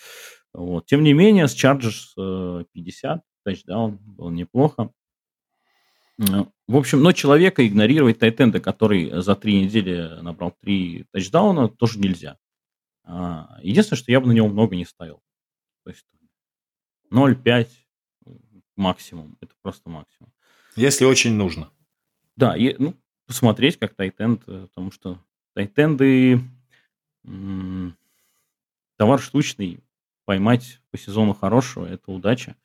Вот. 0.55 0.87
Тем 0.87 1.03
не 1.03 1.15
менее, 1.15 1.49
с 1.49 1.57
Chargers 1.57 2.13
э, 2.17 2.65
50, 2.73 3.25
тачдаун, 3.45 3.99
было 4.05 4.31
неплохо. 4.31 4.93
Э, 6.19 6.45
в 6.67 6.77
общем, 6.77 7.03
но 7.03 7.13
человека 7.13 7.67
игнорировать 7.67 8.19
Тайтенда, 8.19 8.61
который 8.61 9.23
за 9.23 9.35
три 9.35 9.63
недели 9.63 10.21
набрал 10.21 10.55
три 10.61 11.05
тачдауна, 11.13 11.69
тоже 11.69 11.99
нельзя. 11.99 12.39
А, 13.05 13.59
единственное, 13.63 13.99
что 13.99 14.11
я 14.11 14.21
бы 14.21 14.27
на 14.27 14.33
него 14.33 14.49
много 14.49 14.77
не 14.77 14.85
ставил. 14.85 15.23
То 15.85 15.91
есть 15.91 16.07
0,5 17.13 17.69
максимум. 18.77 19.37
Это 19.41 19.55
просто 19.63 19.89
максимум. 19.89 20.33
Если 20.75 21.05
очень 21.05 21.35
нужно. 21.35 21.71
Да, 22.37 22.57
и, 22.57 22.75
ну, 22.79 22.95
посмотреть, 23.27 23.79
как 23.79 23.95
Тайтенд, 23.95 24.43
э, 24.47 24.67
потому 24.69 24.91
что 24.91 25.19
Тайтенды 25.55 26.41
товар 28.97 29.21
штучный, 29.21 29.81
поймать 30.27 30.81
по 30.91 30.99
сезону 30.99 31.35
хорошего– 31.35 31.87
это 31.91 32.13
удача. 32.13 32.57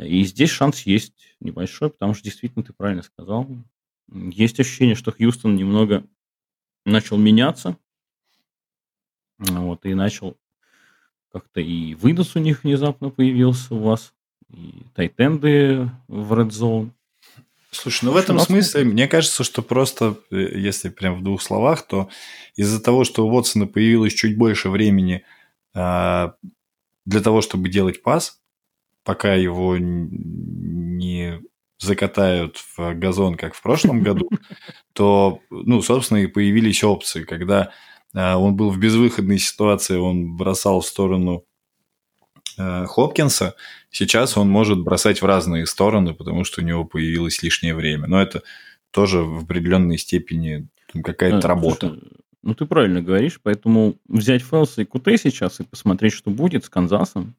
И 0.00 0.24
здесь 0.24 0.50
шанс 0.50 0.82
есть 0.82 1.36
небольшой, 1.40 1.90
потому 1.90 2.14
что 2.14 2.24
действительно 2.24 2.64
ты 2.64 2.72
правильно 2.72 3.02
сказал. 3.02 3.48
Есть 4.12 4.58
ощущение, 4.58 4.94
что 4.94 5.12
Хьюстон 5.12 5.56
немного 5.56 6.04
начал 6.84 7.16
меняться. 7.16 7.76
Вот, 9.38 9.84
и 9.84 9.94
начал 9.94 10.36
как-то 11.32 11.60
и 11.60 11.94
выдос 11.94 12.36
у 12.36 12.38
них 12.38 12.64
внезапно 12.64 13.10
появился 13.10 13.74
у 13.74 13.80
вас, 13.80 14.14
и 14.48 14.72
тайтенды 14.94 15.90
в 16.08 16.32
Red 16.32 16.48
Zone. 16.48 16.90
Слушай, 17.70 18.06
ну 18.06 18.12
в 18.12 18.16
этом 18.16 18.38
смысле, 18.38 18.84
мне 18.84 19.06
кажется, 19.06 19.44
что 19.44 19.60
просто, 19.60 20.18
э, 20.30 20.58
если 20.58 20.88
прям 20.88 21.20
в 21.20 21.22
двух 21.22 21.42
словах, 21.42 21.86
то 21.86 22.08
из-за 22.54 22.80
того, 22.80 23.04
что 23.04 23.26
у 23.26 23.30
Вотсона 23.30 23.66
появилось 23.66 24.14
чуть 24.14 24.38
больше 24.38 24.70
времени 24.70 25.24
э, 25.74 26.30
для 27.04 27.20
того, 27.20 27.42
чтобы 27.42 27.68
делать 27.68 28.02
пас, 28.02 28.40
пока 29.06 29.34
его 29.34 29.76
не 29.78 31.40
закатают 31.78 32.58
в 32.76 32.94
газон, 32.94 33.36
как 33.36 33.54
в 33.54 33.62
прошлом 33.62 34.02
году, 34.02 34.28
то, 34.92 35.40
ну, 35.50 35.80
собственно, 35.80 36.18
и 36.18 36.26
появились 36.26 36.82
опции, 36.82 37.22
когда 37.22 37.70
э, 38.14 38.34
он 38.34 38.56
был 38.56 38.70
в 38.70 38.78
безвыходной 38.78 39.38
ситуации, 39.38 39.96
он 39.96 40.36
бросал 40.36 40.80
в 40.80 40.86
сторону 40.86 41.44
э, 42.58 42.86
Хопкинса, 42.86 43.54
сейчас 43.90 44.36
он 44.36 44.50
может 44.50 44.80
бросать 44.80 45.22
в 45.22 45.26
разные 45.26 45.66
стороны, 45.66 46.12
потому 46.12 46.44
что 46.44 46.60
у 46.60 46.64
него 46.64 46.84
появилось 46.84 47.42
лишнее 47.42 47.74
время. 47.74 48.08
Но 48.08 48.20
это 48.20 48.42
тоже 48.90 49.22
в 49.22 49.44
определенной 49.44 49.98
степени 49.98 50.66
какая-то 51.04 51.46
а, 51.46 51.48
работа. 51.48 51.88
Слушай, 51.88 52.02
ну, 52.42 52.54
ты 52.54 52.64
правильно 52.64 53.02
говоришь, 53.02 53.38
поэтому 53.42 53.96
взять 54.08 54.42
Фелса 54.42 54.82
и 54.82 54.84
Куте 54.84 55.18
сейчас 55.18 55.60
и 55.60 55.64
посмотреть, 55.64 56.14
что 56.14 56.30
будет 56.30 56.64
с 56.64 56.68
Канзасом, 56.68 57.36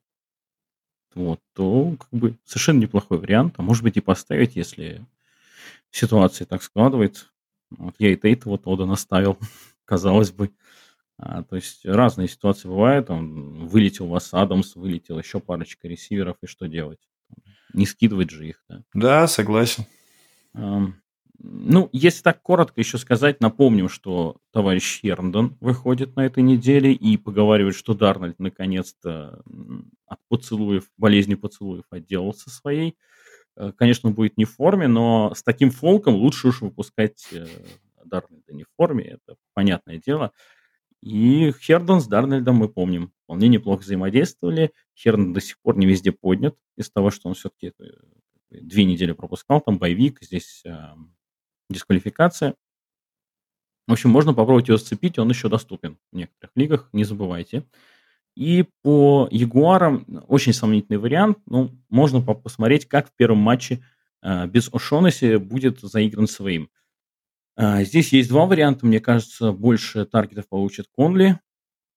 вот, 1.18 1.40
то 1.54 1.96
как 2.00 2.10
бы 2.12 2.36
совершенно 2.46 2.80
неплохой 2.80 3.18
вариант. 3.18 3.56
А 3.58 3.62
может 3.62 3.84
быть 3.84 3.98
и 3.98 4.02
поставить, 4.02 4.56
если 4.56 5.06
ситуация 5.92 6.46
так 6.46 6.64
складывается. 6.64 7.26
Вот 7.72 7.96
я 8.00 8.12
и 8.12 8.16
Тейта 8.16 8.50
вот 8.50 8.62
Ода 8.66 8.86
наставил, 8.86 9.38
казалось 9.86 10.32
бы. 10.32 10.52
А, 11.20 11.44
то 11.44 11.56
есть 11.56 11.86
разные 11.86 12.28
ситуации 12.28 12.68
бывают. 12.68 13.08
Там 13.08 13.68
вылетел 13.68 14.06
у 14.06 14.10
вас 14.10 14.34
Адамс, 14.34 14.76
вылетел 14.76 15.18
еще 15.20 15.40
парочка 15.40 15.88
ресиверов, 15.88 16.38
и 16.42 16.48
что 16.48 16.68
делать? 16.68 17.00
Не 17.74 17.86
скидывать 17.86 18.30
же 18.30 18.48
их, 18.48 18.64
да? 18.70 18.84
Да, 18.94 19.28
согласен. 19.28 19.86
Ну, 21.40 21.90
если 21.92 22.24
так 22.24 22.42
коротко 22.42 22.82
еще 22.82 22.98
сказать, 22.98 23.42
напомним, 23.42 23.90
что 23.90 24.38
товарищ 24.52 25.02
Херндон 25.02 25.56
выходит 25.60 26.16
на 26.16 26.26
этой 26.26 26.42
неделе 26.42 26.92
и 26.94 27.16
поговаривает, 27.16 27.76
что 27.76 27.94
Дарнольд 27.94 28.40
наконец-то 28.40 29.44
от 30.08 30.20
поцелуев, 30.30 30.90
болезни 30.98 31.36
поцелуев 31.36 31.86
отделался 31.92 32.50
своей. 32.50 32.98
Э, 33.56 33.72
конечно, 33.72 34.10
он 34.10 34.16
будет 34.16 34.38
не 34.38 34.46
в 34.46 34.56
форме, 34.56 34.88
но 34.88 35.34
с 35.36 35.44
таким 35.44 35.70
фолком 35.70 36.16
лучше 36.16 36.48
уж 36.48 36.62
выпускать 36.62 37.28
э, 37.32 37.46
Дарнольда 38.04 38.54
не 38.54 38.64
в 38.64 38.70
форме, 38.76 39.04
это 39.04 39.36
понятное 39.54 39.98
дело. 40.00 40.32
И 41.04 41.52
Хердон 41.62 42.02
с 42.02 42.08
Дарнольдом 42.08 42.56
мы 42.56 42.68
помним, 42.68 43.12
вполне 43.24 43.48
неплохо 43.48 43.82
взаимодействовали. 43.82 44.72
Хердон 44.96 45.34
до 45.34 45.42
сих 45.42 45.60
пор 45.60 45.78
не 45.78 45.86
везде 45.86 46.12
поднят 46.12 46.56
из 46.78 46.90
того, 46.90 47.12
что 47.12 47.30
он 47.30 47.36
все-таки 47.36 47.74
э, 47.80 47.84
две 48.50 48.86
недели 48.86 49.12
пропускал, 49.12 49.62
там 49.62 49.78
боевик, 49.78 50.20
здесь 50.22 50.64
дисквалификация. 51.70 52.56
В 53.88 53.94
общем, 53.94 54.10
можно 54.10 54.34
попробовать 54.34 54.68
его 54.68 54.78
сцепить, 54.78 55.18
он 55.18 55.30
еще 55.30 55.48
доступен 55.48 55.98
в 56.12 56.16
некоторых 56.16 56.52
лигах, 56.56 56.90
не 56.92 57.06
забывайте. 57.06 57.66
И 58.36 58.66
по 58.84 59.28
Ягуарам 59.32 60.06
очень 60.28 60.54
сомнительный 60.54 61.00
вариант. 61.00 61.40
Ну, 61.48 61.72
можно 61.90 62.22
посмотреть, 62.22 62.86
как 62.86 63.10
в 63.10 63.16
первом 63.16 63.40
матче 63.40 63.84
э, 64.22 64.46
без 64.46 64.72
Ошонеси 64.72 65.38
будет 65.38 65.80
заигран 65.80 66.28
своим. 66.28 66.70
Э, 67.56 67.84
здесь 67.84 68.14
есть 68.14 68.30
два 68.30 68.46
варианта. 68.46 68.86
Мне 68.86 69.00
кажется, 69.00 69.52
больше 69.52 70.06
таргетов 70.06 70.48
получит 70.48 70.88
Конли. 70.92 71.40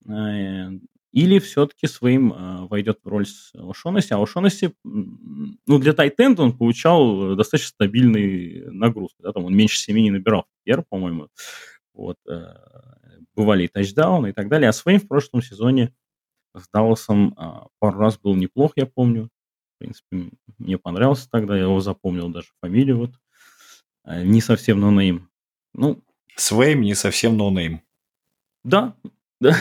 Э, 0.09 0.71
или 1.13 1.39
все-таки 1.41 1.87
своим 1.87 2.33
э, 2.33 2.67
войдет 2.67 3.01
в 3.03 3.09
роль 3.09 3.27
с 3.27 3.53
Ошонеси. 3.55 4.13
А 4.13 4.23
Ошонеси, 4.23 4.75
ну, 4.85 5.79
для 5.79 5.93
Тайтенда 5.93 6.43
он 6.43 6.57
получал 6.57 7.35
достаточно 7.37 7.71
стабильный 7.71 8.71
нагрузку. 8.71 9.23
Да, 9.23 9.33
там 9.33 9.45
он 9.45 9.57
меньше 9.57 9.79
7 9.79 9.97
не 9.99 10.11
набирал. 10.11 10.47
Пер, 10.65 10.85
по-моему. 10.89 11.29
Вот, 11.95 12.17
э, 12.29 12.55
бывали 13.35 13.65
и 13.65 13.69
тачдауны 13.69 14.29
и 14.29 14.33
так 14.33 14.49
далее. 14.49 14.69
А 14.69 14.73
Свейм 14.73 15.01
в 15.01 15.09
прошлом 15.09 15.43
сезоне 15.43 15.93
с 16.57 16.69
Далласом 16.73 17.35
э, 17.37 17.67
пару 17.79 17.99
раз 17.99 18.19
был 18.19 18.35
неплох, 18.37 18.73
я 18.77 18.87
помню. 18.87 19.29
В 19.77 19.79
принципе, 19.81 20.31
мне 20.59 20.79
понравился 20.79 21.29
тогда, 21.31 21.57
я 21.57 21.63
его 21.63 21.81
запомнил 21.81 22.29
даже 22.29 22.49
фамилию 22.61 22.99
вот. 22.99 23.11
Э, 24.05 24.23
не 24.23 24.41
совсем 24.41 24.81
no-name. 24.81 25.29
Ну, 25.75 26.03
Свейм 26.37 26.83
не 26.83 26.95
совсем 26.95 27.37
no-name. 27.37 27.83
Да, 28.65 28.95
да, 29.43 29.57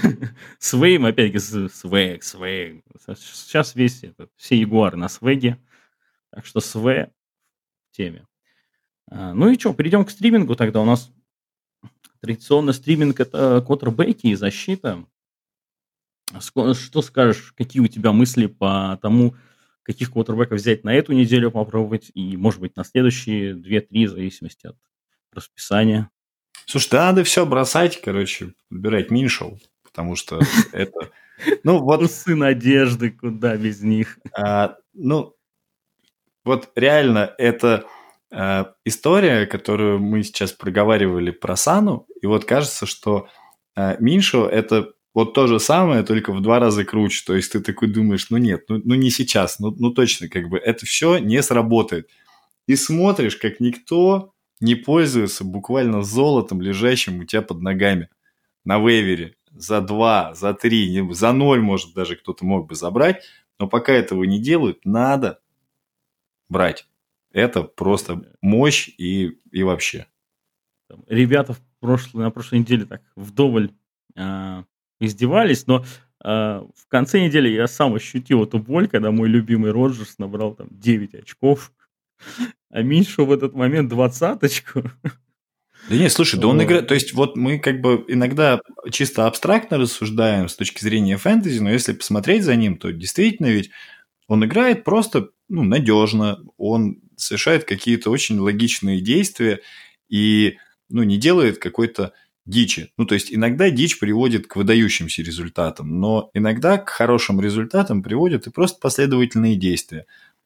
Свейм, 0.59 1.05
опять-таки, 1.05 1.39
swag, 1.69 2.23
swag. 2.23 2.83
Сейчас 3.15 3.75
весь 3.75 4.03
этот, 4.03 4.29
все 4.35 4.59
ягуары 4.59 4.97
на 4.97 5.07
swag 5.07 5.41
е. 5.41 5.57
Так 6.31 6.45
что 6.45 6.59
свэ 6.59 7.11
в 7.89 7.95
теме. 7.95 8.27
А, 9.09 9.33
ну 9.33 9.49
и 9.49 9.57
что, 9.57 9.73
перейдем 9.73 10.03
к 10.03 10.11
стримингу 10.11 10.57
тогда. 10.57 10.81
У 10.81 10.85
нас 10.85 11.11
традиционно 12.19 12.73
стриминг– 12.73 13.19
это 13.21 13.63
квотербеки 13.65 14.27
и 14.27 14.35
защита. 14.35 15.05
Что 16.39 17.01
скажешь, 17.01 17.53
какие 17.57 17.81
у 17.81 17.87
тебя 17.87 18.11
мысли 18.11 18.47
по 18.47 18.99
тому, 19.01 19.35
каких 19.83 20.11
квотербеков 20.11 20.59
взять 20.59 20.83
на 20.83 20.93
эту 20.93 21.13
неделю 21.13 21.51
попробовать 21.51 22.11
и, 22.13 22.35
может 22.35 22.59
быть, 22.59 22.75
на 22.75 22.83
следующие 22.83 23.53
2-3, 23.53 24.07
в 24.07 24.09
зависимости 24.09 24.67
от 24.67 24.77
расписания? 25.31 26.11
Слушай, 26.69 26.89
да 26.91 27.05
надо 27.07 27.23
все 27.23 27.47
бросать, 27.47 27.99
короче, 27.99 28.53
выбирать 28.69 29.09
Миншел, 29.09 29.59
потому 29.83 30.15
что 30.15 30.39
это... 30.71 31.09
Ну, 31.63 31.79
вот... 31.79 32.03
Усы 32.03 32.35
надежды, 32.35 33.09
куда 33.09 33.55
без 33.55 33.81
них. 33.81 34.19
А, 34.37 34.75
ну, 34.93 35.35
вот 36.45 36.69
реально, 36.75 37.33
это 37.39 37.85
а, 38.31 38.73
история, 38.85 39.47
которую 39.47 39.97
мы 39.97 40.21
сейчас 40.21 40.51
проговаривали 40.51 41.31
про 41.31 41.55
Сану, 41.55 42.05
и 42.21 42.27
вот 42.27 42.45
кажется, 42.45 42.85
что 42.85 43.27
а, 43.75 43.97
Миншел– 43.99 44.45
это 44.45 44.93
вот 45.15 45.33
то 45.33 45.47
же 45.47 45.59
самое, 45.59 46.03
только 46.03 46.31
в 46.31 46.39
два 46.39 46.59
раза 46.59 46.85
круче. 46.85 47.23
То 47.25 47.35
есть 47.35 47.51
ты 47.51 47.61
такой 47.61 47.87
думаешь, 47.87 48.29
ну 48.29 48.37
нет, 48.37 48.65
ну, 48.69 48.79
ну 48.83 48.93
не 48.93 49.09
сейчас, 49.09 49.57
ну, 49.57 49.71
ну 49.75 49.89
точно, 49.89 50.29
как 50.29 50.49
бы 50.49 50.59
это 50.59 50.85
все 50.85 51.17
не 51.17 51.41
сработает. 51.41 52.11
И 52.67 52.75
смотришь, 52.75 53.37
как 53.37 53.59
никто 53.59 54.33
не 54.59 54.75
пользуется 54.75 55.43
буквально 55.43 56.01
золотом, 56.03 56.61
лежащим 56.61 57.19
у 57.19 57.23
тебя 57.23 57.41
под 57.41 57.61
ногами 57.61 58.09
на 58.65 58.79
вейвере 58.79 59.35
за 59.51 59.81
два, 59.81 60.33
за 60.35 60.53
три, 60.53 61.01
за 61.11 61.31
ноль, 61.31 61.61
может, 61.61 61.93
даже 61.93 62.15
кто-то 62.15 62.45
мог 62.45 62.67
бы 62.67 62.75
забрать, 62.75 63.23
но 63.57 63.67
пока 63.67 63.93
этого 63.93 64.23
не 64.23 64.39
делают, 64.39 64.85
надо 64.85 65.41
брать. 66.49 66.87
Это 67.31 67.63
просто 67.63 68.23
мощь 68.41 68.89
и, 68.97 69.39
и 69.51 69.63
вообще. 69.63 70.07
Ребята 71.07 71.53
в 71.53 71.61
прошлой, 71.79 72.23
на 72.23 72.31
прошлой 72.31 72.59
неделе 72.59 72.85
так 72.85 73.01
вдоволь 73.15 73.71
э, 74.15 74.63
издевались, 74.99 75.67
но 75.67 75.85
э, 76.23 76.27
в 76.27 76.87
конце 76.87 77.23
недели 77.23 77.49
я 77.49 77.67
сам 77.67 77.93
ощутил 77.93 78.43
эту 78.43 78.59
боль, 78.59 78.87
когда 78.87 79.11
мой 79.11 79.29
любимый 79.29 79.71
Роджерс 79.71 80.17
набрал 80.17 80.55
там 80.55 80.67
9 80.71 81.15
очков 81.15 81.71
а 82.69 82.81
Миншу 82.81 83.25
в 83.25 83.31
этот 83.31 83.53
момент 83.53 83.89
двадцаточку. 83.89 84.83
Да 85.89 85.95
нет, 85.95 86.11
слушай, 86.11 86.39
да 86.39 86.47
он 86.47 86.61
играет... 86.61 86.87
То 86.87 86.93
есть 86.93 87.13
вот 87.13 87.35
мы 87.35 87.57
как 87.57 87.81
бы 87.81 88.05
иногда 88.07 88.61
чисто 88.91 89.25
абстрактно 89.25 89.77
рассуждаем 89.77 90.47
с 90.47 90.55
точки 90.55 90.83
зрения 90.83 91.17
фэнтези, 91.17 91.59
но 91.59 91.71
если 91.71 91.93
посмотреть 91.93 92.43
за 92.43 92.55
ним, 92.55 92.77
то 92.77 92.91
действительно 92.91 93.47
ведь 93.47 93.71
он 94.27 94.45
играет 94.45 94.83
просто 94.83 95.29
ну, 95.47 95.63
надежно, 95.63 96.39
он 96.57 97.01
совершает 97.17 97.65
какие-то 97.65 98.11
очень 98.11 98.39
логичные 98.39 99.01
действия 99.01 99.61
и 100.07 100.57
ну, 100.89 101.03
не 101.03 101.17
делает 101.17 101.57
какой-то 101.57 102.13
дичи. 102.45 102.91
Ну, 102.97 103.05
то 103.05 103.15
есть 103.15 103.33
иногда 103.33 103.69
дичь 103.69 103.99
приводит 103.99 104.47
к 104.47 104.55
выдающимся 104.55 105.21
результатам, 105.21 105.99
но 105.99 106.29
иногда 106.33 106.77
к 106.77 106.89
хорошим 106.89 107.41
результатам 107.41 108.03
приводят 108.03 108.47
и 108.47 108.51
просто 108.51 108.79
последовательные 108.79 109.55
действия. 109.55 110.05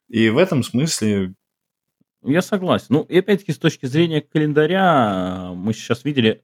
И 0.10 0.30
в 0.30 0.38
этом 0.38 0.64
смысле 0.64 1.34
я 2.26 2.42
согласен. 2.42 2.88
Ну, 2.90 3.02
и 3.04 3.20
опять-таки, 3.20 3.52
с 3.52 3.58
точки 3.58 3.86
зрения 3.86 4.22
календаря, 4.22 5.52
мы 5.54 5.74
сейчас 5.74 6.04
видели, 6.04 6.44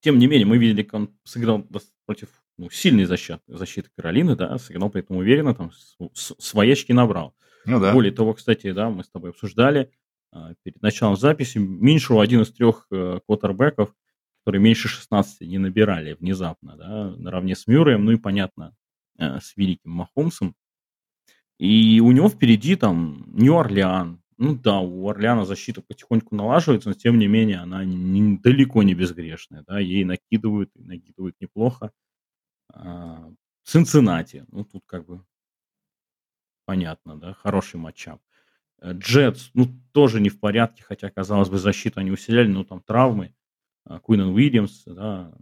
тем 0.00 0.18
не 0.18 0.26
менее, 0.26 0.46
мы 0.46 0.58
видели, 0.58 0.82
как 0.82 0.94
он 0.94 1.18
сыграл 1.24 1.66
против 2.06 2.28
ну, 2.56 2.70
сильной 2.70 3.04
защиты, 3.04 3.40
защиты 3.46 3.90
Каролины, 3.96 4.36
да, 4.36 4.58
сыграл 4.58 4.90
при 4.90 5.02
этом 5.02 5.16
уверенно, 5.16 5.54
там, 5.54 5.72
свои 6.14 6.72
очки 6.72 6.92
набрал. 6.92 7.34
Ну 7.64 7.80
да. 7.80 7.92
Более 7.92 8.12
того, 8.12 8.34
кстати, 8.34 8.72
да, 8.72 8.90
мы 8.90 9.04
с 9.04 9.10
тобой 9.10 9.30
обсуждали 9.30 9.90
а, 10.32 10.54
перед 10.62 10.80
началом 10.82 11.16
записи, 11.16 11.58
Миншу 11.58 12.20
один 12.20 12.42
из 12.42 12.52
трех 12.52 12.86
э, 12.90 13.20
квотербеков, 13.26 13.94
которые 14.40 14.62
меньше 14.62 14.88
16 14.88 15.42
не 15.42 15.58
набирали 15.58 16.14
внезапно, 16.14 16.76
да, 16.76 17.14
наравне 17.16 17.56
с 17.56 17.66
Мюрреем, 17.66 18.04
ну 18.04 18.12
и, 18.12 18.16
понятно, 18.16 18.74
э, 19.18 19.38
с 19.40 19.56
великим 19.56 19.90
Махомсом. 19.90 20.54
И 21.58 22.00
у 22.00 22.10
него 22.12 22.28
впереди 22.28 22.76
там 22.76 23.24
Нью-Орлеан, 23.26 24.19
ну 24.40 24.54
да, 24.54 24.80
у 24.80 25.06
Орлеана 25.06 25.44
защита 25.44 25.82
потихоньку 25.82 26.34
налаживается, 26.34 26.88
но 26.88 26.94
тем 26.94 27.18
не 27.18 27.28
менее 27.28 27.58
она 27.58 27.84
не, 27.84 28.38
далеко 28.38 28.82
не 28.82 28.94
безгрешная. 28.94 29.64
Да? 29.68 29.78
Ей 29.78 30.02
накидывают, 30.04 30.70
и 30.76 30.82
накидывают 30.82 31.36
неплохо. 31.40 31.92
А, 32.72 33.30
Цинциннати, 33.64 34.46
ну 34.50 34.64
тут 34.64 34.84
как 34.86 35.04
бы 35.04 35.22
понятно, 36.64 37.20
да, 37.20 37.34
хороший 37.34 37.76
матчап. 37.76 38.22
Э, 38.80 38.92
Джетс, 38.94 39.50
ну 39.52 39.68
тоже 39.92 40.22
не 40.22 40.30
в 40.30 40.40
порядке, 40.40 40.84
хотя, 40.84 41.10
казалось 41.10 41.50
бы, 41.50 41.58
защиту 41.58 42.00
они 42.00 42.10
усиляли, 42.10 42.48
но 42.48 42.64
там 42.64 42.80
травмы. 42.80 43.34
А, 43.84 44.00
Куинен 44.00 44.28
Уильямс, 44.28 44.84
да, 44.86 45.34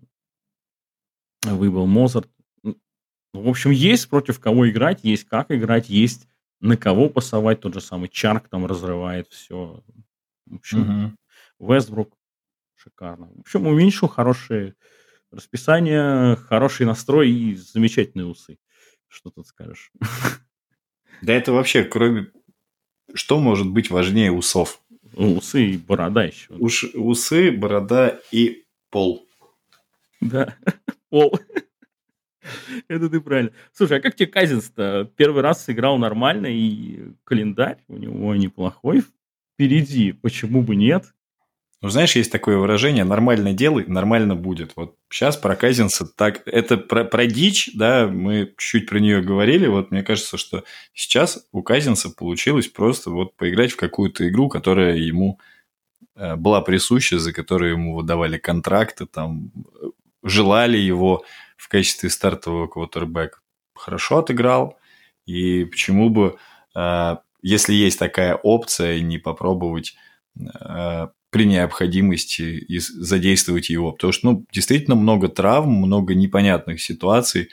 выбыл 1.44 1.86
Мозарт. 1.86 2.28
Ну, 2.64 2.76
в 3.32 3.48
общем, 3.48 3.70
есть 3.70 4.08
против 4.08 4.40
кого 4.40 4.68
играть, 4.68 5.04
есть 5.04 5.22
как 5.22 5.52
играть, 5.52 5.88
есть 5.88 6.26
на 6.60 6.76
кого 6.76 7.08
пасовать, 7.08 7.60
тот 7.60 7.74
же 7.74 7.80
самый 7.80 8.08
Чарк 8.08 8.48
там 8.48 8.66
разрывает 8.66 9.28
все. 9.28 9.82
В 10.46 10.56
общем, 10.56 11.16
угу. 11.58 11.72
Вестбрук 11.72 12.16
шикарно. 12.74 13.30
В 13.34 13.40
общем, 13.40 13.66
у 13.66 13.74
Миншу 13.74 14.08
хорошее 14.08 14.74
расписание, 15.30 16.36
хороший 16.36 16.86
настрой 16.86 17.30
и 17.30 17.54
замечательные 17.54 18.26
усы. 18.26 18.58
Что 19.08 19.30
тут 19.30 19.46
скажешь? 19.46 19.92
Да 21.20 21.32
это 21.32 21.50
вообще, 21.50 21.82
кроме... 21.82 22.30
Что 23.12 23.40
может 23.40 23.68
быть 23.68 23.90
важнее 23.90 24.30
усов? 24.30 24.80
Усы 25.14 25.70
и 25.70 25.76
борода 25.76 26.22
еще. 26.22 26.54
Уш... 26.54 26.84
Усы, 26.94 27.50
борода 27.50 28.20
и 28.30 28.64
пол. 28.90 29.26
Да, 30.20 30.56
пол. 31.10 31.36
Это 32.88 33.08
ты 33.08 33.20
правильно. 33.20 33.52
Слушай, 33.72 33.98
а 33.98 34.00
как 34.00 34.14
тебе 34.14 34.26
Казинс-то? 34.26 35.10
Первый 35.16 35.42
раз 35.42 35.64
сыграл 35.64 35.98
нормально, 35.98 36.46
и 36.46 37.12
календарь 37.24 37.78
у 37.88 37.96
него 37.96 38.34
неплохой 38.34 39.02
впереди. 39.54 40.12
Почему 40.12 40.62
бы 40.62 40.76
нет? 40.76 41.04
Ну, 41.80 41.90
знаешь, 41.90 42.16
есть 42.16 42.32
такое 42.32 42.56
выражение 42.56 43.04
«нормально 43.04 43.52
делай, 43.52 43.84
нормально 43.86 44.34
будет». 44.34 44.72
Вот 44.74 44.96
сейчас 45.08 45.36
про 45.36 45.54
Казинса 45.54 46.06
так... 46.06 46.42
Это 46.46 46.76
про, 46.76 47.04
про 47.04 47.26
дичь, 47.26 47.70
да, 47.74 48.08
мы 48.08 48.52
чуть-чуть 48.58 48.88
про 48.88 48.98
нее 48.98 49.22
говорили. 49.22 49.68
Вот 49.68 49.92
мне 49.92 50.02
кажется, 50.02 50.38
что 50.38 50.64
сейчас 50.92 51.46
у 51.52 51.62
Казинса 51.62 52.10
получилось 52.10 52.66
просто 52.66 53.10
вот 53.10 53.36
поиграть 53.36 53.70
в 53.72 53.76
какую-то 53.76 54.28
игру, 54.28 54.48
которая 54.48 54.96
ему 54.96 55.38
э, 56.16 56.34
была 56.34 56.62
присуща, 56.62 57.20
за 57.20 57.32
которую 57.32 57.72
ему 57.72 57.94
выдавали 57.94 58.38
контракты, 58.38 59.06
там, 59.06 59.52
желали 60.24 60.78
его 60.78 61.24
в 61.58 61.68
качестве 61.68 62.08
стартового 62.08 62.68
квотербека 62.68 63.40
хорошо 63.74 64.18
отыграл. 64.18 64.78
И 65.26 65.64
почему 65.64 66.08
бы, 66.08 66.38
э, 66.74 67.16
если 67.42 67.74
есть 67.74 67.98
такая 67.98 68.34
опция, 68.36 69.00
не 69.00 69.18
попробовать 69.18 69.94
э, 70.38 71.08
при 71.30 71.44
необходимости 71.44 72.64
задействовать 72.78 73.68
его. 73.68 73.92
Потому 73.92 74.12
что, 74.12 74.30
ну, 74.30 74.46
действительно 74.50 74.96
много 74.96 75.28
травм, 75.28 75.70
много 75.70 76.14
непонятных 76.14 76.80
ситуаций 76.80 77.50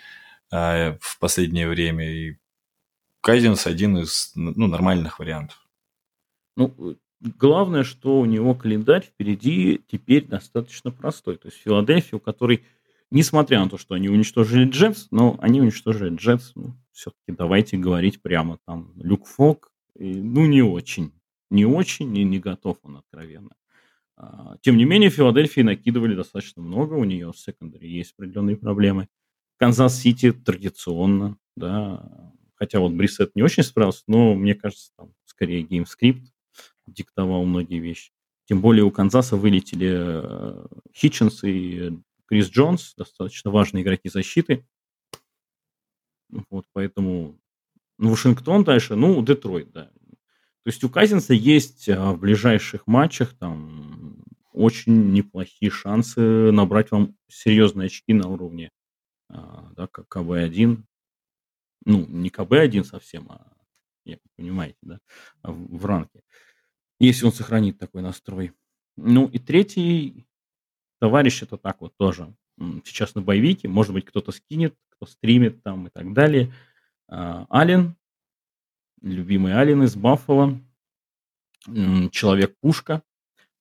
э, 0.52 0.98
в 1.02 1.20
последнее 1.20 1.68
время. 1.68 2.10
И 2.10 2.38
Казинс 3.22 3.68
один 3.68 3.98
из 3.98 4.32
ну, 4.36 4.68
нормальных 4.68 5.20
вариантов. 5.20 5.68
Ну, 6.56 6.96
главное, 7.20 7.84
что 7.84 8.20
у 8.20 8.26
него 8.26 8.54
календарь 8.54 9.04
впереди 9.04 9.82
теперь 9.88 10.26
достаточно 10.26 10.92
простой. 10.92 11.38
То 11.38 11.48
есть 11.48 11.60
Филадельфия, 11.62 12.18
у 12.18 12.22
которой 12.22 12.64
Несмотря 13.16 13.64
на 13.64 13.70
то, 13.70 13.78
что 13.78 13.96
они 13.96 14.10
уничтожили 14.10 14.70
Джетс, 14.70 15.08
но 15.10 15.38
они 15.40 15.62
уничтожили 15.62 16.14
Джетс, 16.14 16.52
ну, 16.54 16.76
все-таки 16.92 17.32
давайте 17.32 17.78
говорить 17.78 18.22
прямо 18.22 18.60
там. 18.68 18.92
Люк 18.98 19.26
Фок, 19.26 19.72
ну, 19.98 20.46
не 20.46 20.62
очень. 20.62 21.14
Не 21.50 21.66
очень 21.66 22.14
и 22.18 22.26
не 22.26 22.40
готов 22.40 22.78
он 22.84 22.98
откровенно. 22.98 23.56
А, 24.18 24.58
тем 24.60 24.76
не 24.76 24.84
менее, 24.84 25.10
Филадельфии 25.10 25.62
накидывали 25.62 26.14
достаточно 26.14 26.62
много, 26.62 26.96
у 26.96 27.06
нее 27.06 27.32
в 27.32 27.40
secondary 27.40 27.90
есть 27.90 28.16
определенные 28.18 28.58
проблемы. 28.58 29.08
Канзас-Сити 29.60 30.34
традиционно, 30.34 31.38
да, 31.56 32.34
хотя 32.56 32.82
вот 32.82 32.92
Брисет 32.92 33.34
не 33.34 33.44
очень 33.44 33.64
справился, 33.64 34.04
но 34.08 34.36
мне 34.36 34.56
кажется, 34.56 34.92
там 34.98 35.14
скорее 35.24 35.62
game 35.62 35.91
script 35.91 36.34
диктовал 36.86 37.46
многие 37.46 37.80
вещи. 37.80 38.12
Тем 38.44 38.60
более 38.60 38.84
у 38.84 38.92
Канзаса 38.92 39.38
вылетели 39.38 39.90
э, 39.90 40.68
Хитченс 40.94 41.46
и 41.46 41.98
Крис 42.28 42.50
Джонс, 42.50 42.94
достаточно 42.96 43.52
важные 43.52 43.84
игроки 43.84 44.10
защиты. 44.10 44.66
Вот, 46.50 46.66
поэтому 46.74 47.40
ну, 47.98 48.12
Вашингтон 48.12 48.64
дальше, 48.64 48.96
ну, 48.96 49.24
Детройт, 49.24 49.72
да. 49.72 49.86
То 50.66 50.70
есть 50.70 50.84
у 50.84 50.90
Казинса 50.90 51.34
есть 51.34 51.88
а, 51.90 52.14
в 52.14 52.20
ближайших 52.20 52.88
матчах 52.88 53.38
там 53.38 54.24
очень 54.52 55.12
неплохие 55.12 55.70
шансы 55.70 56.52
набрать 56.52 56.92
вам 56.92 57.16
серьезные 57.28 57.86
очки 57.88 58.14
на 58.14 58.28
уровне 58.28 58.72
а, 59.30 59.72
да, 59.76 59.88
как 59.88 60.08
КБ-1. 60.08 60.84
Ну, 61.86 62.06
не 62.08 62.30
КБ-1 62.30 62.84
совсем, 62.84 63.30
а, 63.30 63.54
я 64.06 64.18
понимаете, 64.36 64.78
да, 64.82 65.00
в 65.44 65.86
ранке. 65.86 66.22
Если 67.00 67.26
он 67.26 67.32
сохранит 67.32 67.78
такой 67.78 68.02
настрой. 68.02 68.54
Ну 68.98 69.28
и 69.28 69.40
третий 69.40 70.26
товарищ 71.00 71.44
это 71.44 71.58
так 71.58 71.82
вот 71.82 71.94
тоже 71.98 72.34
сейчас 72.86 73.16
на 73.16 73.22
боевике, 73.22 73.68
может 73.68 73.94
быть, 73.94 74.06
кто-то 74.06 74.32
скинет, 74.32 74.76
кто 74.90 75.06
стримит 75.06 75.62
там 75.64 75.88
и 75.88 75.90
так 75.90 76.14
далее. 76.14 76.54
А, 77.08 77.46
Ален, 77.52 77.96
любимый 79.02 79.54
Ален 79.54 79.84
из 79.84 79.96
Баффала, 79.96 80.58
Человек-пушка. 82.12 83.02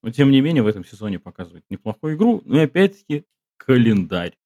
Но, 0.03 0.11
тем 0.11 0.31
не 0.31 0.41
менее, 0.41 0.63
в 0.63 0.67
этом 0.67 0.85
сезоне 0.85 1.19
показывает 1.19 1.65
неплохую 1.71 2.17
игру. 2.17 2.43
Ну 2.45 2.57
и, 2.57 2.65
опять-таки, 2.65 3.25
календарь. 3.57 4.37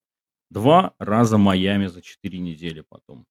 Два 0.50 0.94
раза 0.98 1.36
Майами 1.36 1.86
за 1.86 2.00
четыре 2.00 2.38
недели 2.38 2.82
потом. 2.88 3.26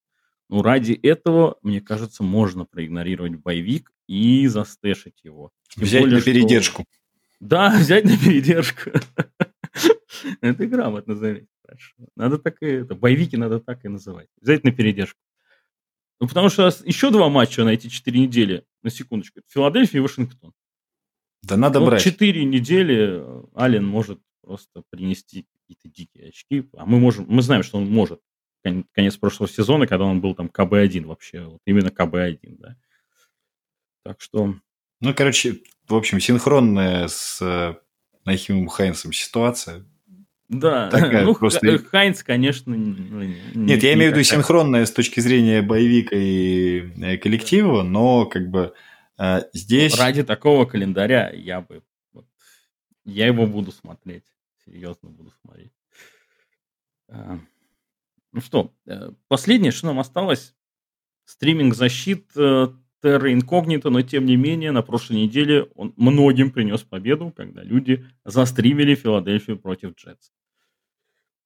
Ну, 0.50 0.62
ради 0.62 0.94
этого, 0.94 1.58
мне 1.62 1.82
кажется, 1.82 2.24
можно 2.24 2.66
проигнорировать 2.66 3.36
боевик 3.36 3.92
и 4.08 4.48
застэшить 4.48 5.24
его. 5.24 5.52
Тем 5.70 5.84
Взять 5.84 6.02
более, 6.02 6.18
на 6.18 6.24
передержку. 6.24 6.82
Что... 6.84 6.92
Да, 7.40 7.70
взять 7.80 8.04
на 8.04 8.18
передержку. 8.18 8.92
Это 10.42 10.66
грамотно 10.68 11.16
заметить. 11.16 11.50
Надо 12.16 12.38
так 12.38 12.62
и 12.62 12.66
это, 12.66 12.96
боевики 12.96 13.36
надо 13.36 13.60
так 13.60 13.84
и 13.84 13.90
называть. 13.90 14.30
На 14.42 14.72
передержку. 14.72 15.20
Ну, 16.20 16.28
потому 16.28 16.50
что 16.50 16.72
еще 16.86 17.12
два 17.12 17.30
матча 17.30 17.64
на 17.64 17.70
эти 17.70 17.88
четыре 17.88 18.22
недели, 18.22 18.66
на 18.84 18.90
секундочку, 18.90 19.42
Филадельфия 19.48 20.00
и 20.00 20.02
Вашингтон. 20.02 20.54
Да 21.44 21.58
надо 21.58 21.80
вот 21.80 21.90
брать. 21.90 22.04
четыре 22.04 22.44
недели 22.46 23.20
э, 23.22 23.44
Ален 23.56 23.86
может 23.86 24.20
просто 24.42 24.82
принести 24.90 25.46
какие-то 25.60 25.90
дикие 25.90 26.30
очки, 26.30 26.68
а 26.76 26.86
мы 26.86 27.00
можем, 27.00 27.26
мы 27.28 27.42
знаем, 27.42 27.64
что 27.64 27.78
он 27.78 27.90
может. 27.90 28.22
Конец 28.94 29.16
прошлого 29.16 29.50
сезона, 29.50 29.88
когда 29.88 30.06
он 30.06 30.20
был 30.20 30.34
там 30.36 30.48
КБ-1 30.48 31.06
вообще, 31.06 31.44
вот 31.44 31.62
именно 31.66 31.90
КБ-1, 31.90 32.58
да. 32.58 32.76
Так 34.04 34.20
что... 34.20 34.56
Ну, 35.00 35.14
короче, 35.14 35.62
в 35.88 35.96
общем, 35.96 36.20
синхронная 36.20 37.08
с 37.08 37.40
э, 37.42 37.76
Нахимом 38.28 38.68
Хайнсом 38.68 39.14
ситуация. 39.14 39.86
Да, 40.50 40.90
такая 40.90 41.24
ну, 41.24 41.34
просто... 41.34 41.80
Хайнс, 41.80 42.24
конечно... 42.24 42.76
Ну, 42.76 43.34
Нет, 43.56 43.82
я 43.84 43.94
имею 43.94 44.12
в 44.12 44.16
виду 44.16 44.24
синхронная 44.24 44.86
с 44.86 44.92
точки 44.92 45.22
зрения 45.22 45.62
боевика 45.62 46.14
и 46.14 46.92
э, 47.02 47.18
коллектива, 47.18 47.84
но 47.84 48.26
как 48.26 48.50
бы 48.50 48.74
э, 49.18 49.44
здесь... 49.54 49.98
Ради 49.98 50.24
такого 50.24 50.66
календаря 50.66 51.32
я 51.34 51.62
бы 51.62 51.84
Я 53.06 53.28
его 53.28 53.48
буду 53.48 53.72
смотреть. 53.72 54.26
Серьезно 54.66 55.10
буду 55.10 55.32
смотреть. 55.42 55.72
А, 57.08 57.40
ну 58.34 58.42
что, 58.42 58.74
э, 58.88 59.12
последнее, 59.30 59.72
что 59.72 59.88
нам 59.88 60.00
осталось, 60.00 60.54
стриминг 61.24 61.76
защит 61.76 62.32
Terra 63.04 63.32
Incognito, 63.32 63.90
но 63.90 64.02
тем 64.02 64.26
не 64.26 64.36
менее 64.36 64.72
на 64.72 64.82
прошлой 64.82 65.18
неделе 65.18 65.64
он 65.76 65.94
многим 65.98 66.52
принес 66.52 66.82
победу, 66.82 67.32
когда 67.36 67.64
люди 67.64 68.06
застримили 68.26 68.96
Филадельфию 68.96 69.60
против 69.60 69.96
Джетс. 69.96 70.32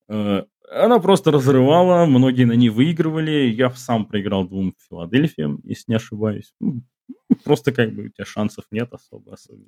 Э, 0.08 0.44
она 0.70 1.00
просто 1.00 1.32
разрывала, 1.32 2.06
многие 2.06 2.46
на 2.46 2.54
ней 2.54 2.70
выигрывали. 2.70 3.50
Я 3.50 3.72
сам 3.72 4.06
проиграл 4.06 4.48
двум 4.48 4.76
Филадельфиям, 4.90 5.60
если 5.64 5.86
не 5.88 5.96
ошибаюсь. 5.96 6.54
Ну, 6.60 6.82
просто 7.44 7.72
как 7.72 7.94
бы 7.94 8.04
у 8.04 8.10
тебя 8.10 8.26
шансов 8.26 8.66
нет 8.72 8.94
особо. 8.94 9.34
особо. 9.34 9.64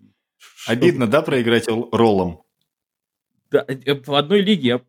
Обидно, 0.67 1.07
да, 1.07 1.21
проиграть 1.21 1.67
роллом? 1.67 2.43
Да, 3.51 3.65
э, 3.67 3.95
в 3.95 4.13
одной 4.13 4.41
лиге 4.41 4.67
я 4.67 4.81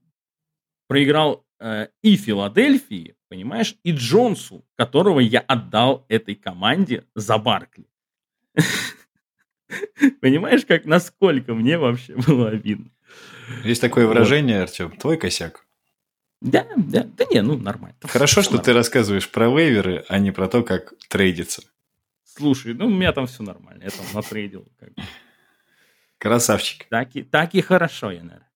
проиграл 0.86 1.44
э, 1.60 1.88
и 2.02 2.16
Филадельфии, 2.16 3.16
понимаешь, 3.34 3.74
и 3.82 3.90
Джонсу, 3.90 4.64
которого 4.76 5.18
я 5.18 5.40
отдал 5.40 6.06
этой 6.08 6.36
команде 6.36 7.04
за 7.16 7.36
Баркли. 7.36 7.86
Понимаешь, 10.20 10.64
как 10.64 10.84
насколько 10.84 11.52
мне 11.54 11.76
вообще 11.76 12.14
было 12.14 12.50
обидно. 12.50 12.90
Есть 13.64 13.80
такое 13.80 14.06
выражение, 14.06 14.60
вот. 14.60 14.68
Артем, 14.68 14.92
твой 14.92 15.16
косяк. 15.16 15.66
Да, 16.40 16.64
да, 16.76 17.02
да 17.02 17.24
не, 17.28 17.42
ну 17.42 17.58
нормально. 17.58 17.96
Хорошо, 18.02 18.42
что 18.42 18.52
нормально. 18.52 18.64
ты 18.64 18.72
рассказываешь 18.72 19.28
про 19.28 19.48
вейверы, 19.48 20.04
а 20.08 20.18
не 20.20 20.30
про 20.30 20.46
то, 20.46 20.62
как 20.62 20.94
трейдиться. 21.08 21.62
Слушай, 22.22 22.74
ну 22.74 22.86
у 22.86 22.90
меня 22.90 23.12
там 23.12 23.26
все 23.26 23.42
нормально, 23.42 23.82
я 23.82 23.90
там 23.90 24.06
натрейдил. 24.14 24.64
Как 24.78 24.90
Красавчик. 26.18 26.86
Так 26.88 27.16
и, 27.16 27.22
так 27.24 27.54
и 27.54 27.60
хорошо, 27.60 28.12
я, 28.12 28.22
наверное. 28.22 28.50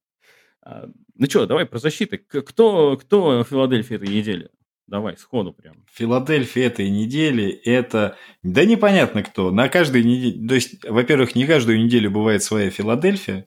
А, 0.63 0.89
ну 1.17 1.29
что, 1.29 1.47
давай 1.47 1.67
про 1.67 1.81
защиты. 1.81 2.19
Кто, 2.19 2.97
кто 2.97 3.43
в 3.43 3.49
Филадельфии 3.49 3.97
этой 3.97 4.09
недели? 4.09 4.51
Давай, 4.89 5.19
сходу 5.19 5.53
прям. 5.53 5.85
Филадельфия 5.93 6.67
этой 6.67 6.89
недели 6.89 7.51
это... 7.51 8.17
Да 8.43 8.65
непонятно 8.65 9.23
кто. 9.23 9.51
На 9.51 9.69
каждой 9.69 10.03
неделе... 10.03 10.49
То 10.49 10.55
есть, 10.55 10.83
во-первых, 10.83 11.35
не 11.35 11.47
каждую 11.47 11.85
неделю 11.85 12.11
бывает 12.11 12.43
своя 12.43 12.71
Филадельфия. 12.71 13.47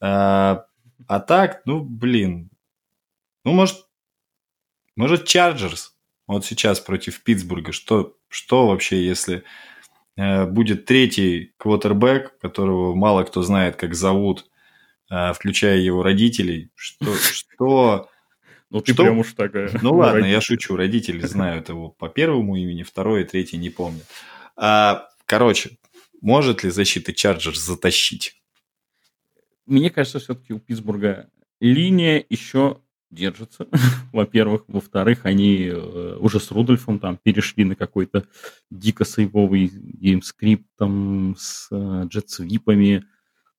А, 0.00 0.66
а 1.08 1.20
так, 1.20 1.62
ну, 1.64 1.80
блин. 1.80 2.50
Ну, 3.44 3.52
может, 3.52 3.86
может, 4.96 5.24
Чарджерс. 5.24 5.96
Вот 6.26 6.44
сейчас 6.44 6.78
против 6.78 7.22
Питтсбурга. 7.22 7.72
Что, 7.72 8.14
что 8.28 8.66
вообще, 8.66 9.02
если 9.02 9.44
э, 10.16 10.44
будет 10.44 10.84
третий 10.84 11.54
квотербек, 11.56 12.38
которого 12.38 12.94
мало 12.94 13.24
кто 13.24 13.40
знает, 13.40 13.76
как 13.76 13.94
зовут, 13.94 14.50
э, 15.10 15.32
включая 15.32 15.78
его 15.78 16.02
родителей? 16.02 16.70
Что, 16.74 17.14
что, 17.14 18.10
ну, 18.76 18.82
ты 18.82 18.92
что? 18.92 19.02
прям 19.04 19.18
уж 19.18 19.32
такая. 19.32 19.70
Ну, 19.82 19.94
ладно, 19.94 20.14
родители. 20.14 20.32
я 20.32 20.40
шучу. 20.40 20.76
Родители 20.76 21.26
знают 21.26 21.68
его 21.68 21.90
по 21.90 22.08
первому 22.08 22.56
имени, 22.56 22.82
второе, 22.82 23.24
третье 23.24 23.56
не 23.58 23.70
помню. 23.70 24.02
А, 24.56 25.08
короче, 25.26 25.78
может 26.20 26.64
ли 26.64 26.70
защита 26.70 27.12
Чарджерс 27.12 27.58
затащить? 27.58 28.40
Мне 29.66 29.90
кажется, 29.90 30.18
все-таки 30.18 30.52
у 30.52 30.58
Питтсбурга 30.58 31.28
линия 31.60 32.24
еще 32.28 32.80
держится, 33.10 33.66
во-первых. 34.12 34.64
Во-вторых, 34.68 35.26
они 35.26 35.66
э, 35.66 36.16
уже 36.20 36.40
с 36.40 36.50
Рудольфом 36.50 36.98
там 36.98 37.16
перешли 37.16 37.64
на 37.64 37.76
какой-то 37.76 38.26
дико 38.70 39.04
safe 39.04 39.37
овый 39.37 39.70
game 39.72 40.10
script 40.10 40.66
там 40.76 41.34
с 41.38 41.68
э, 41.70 42.02
jet 42.06 42.31
sweep 42.31 42.71
ами, 42.71 43.04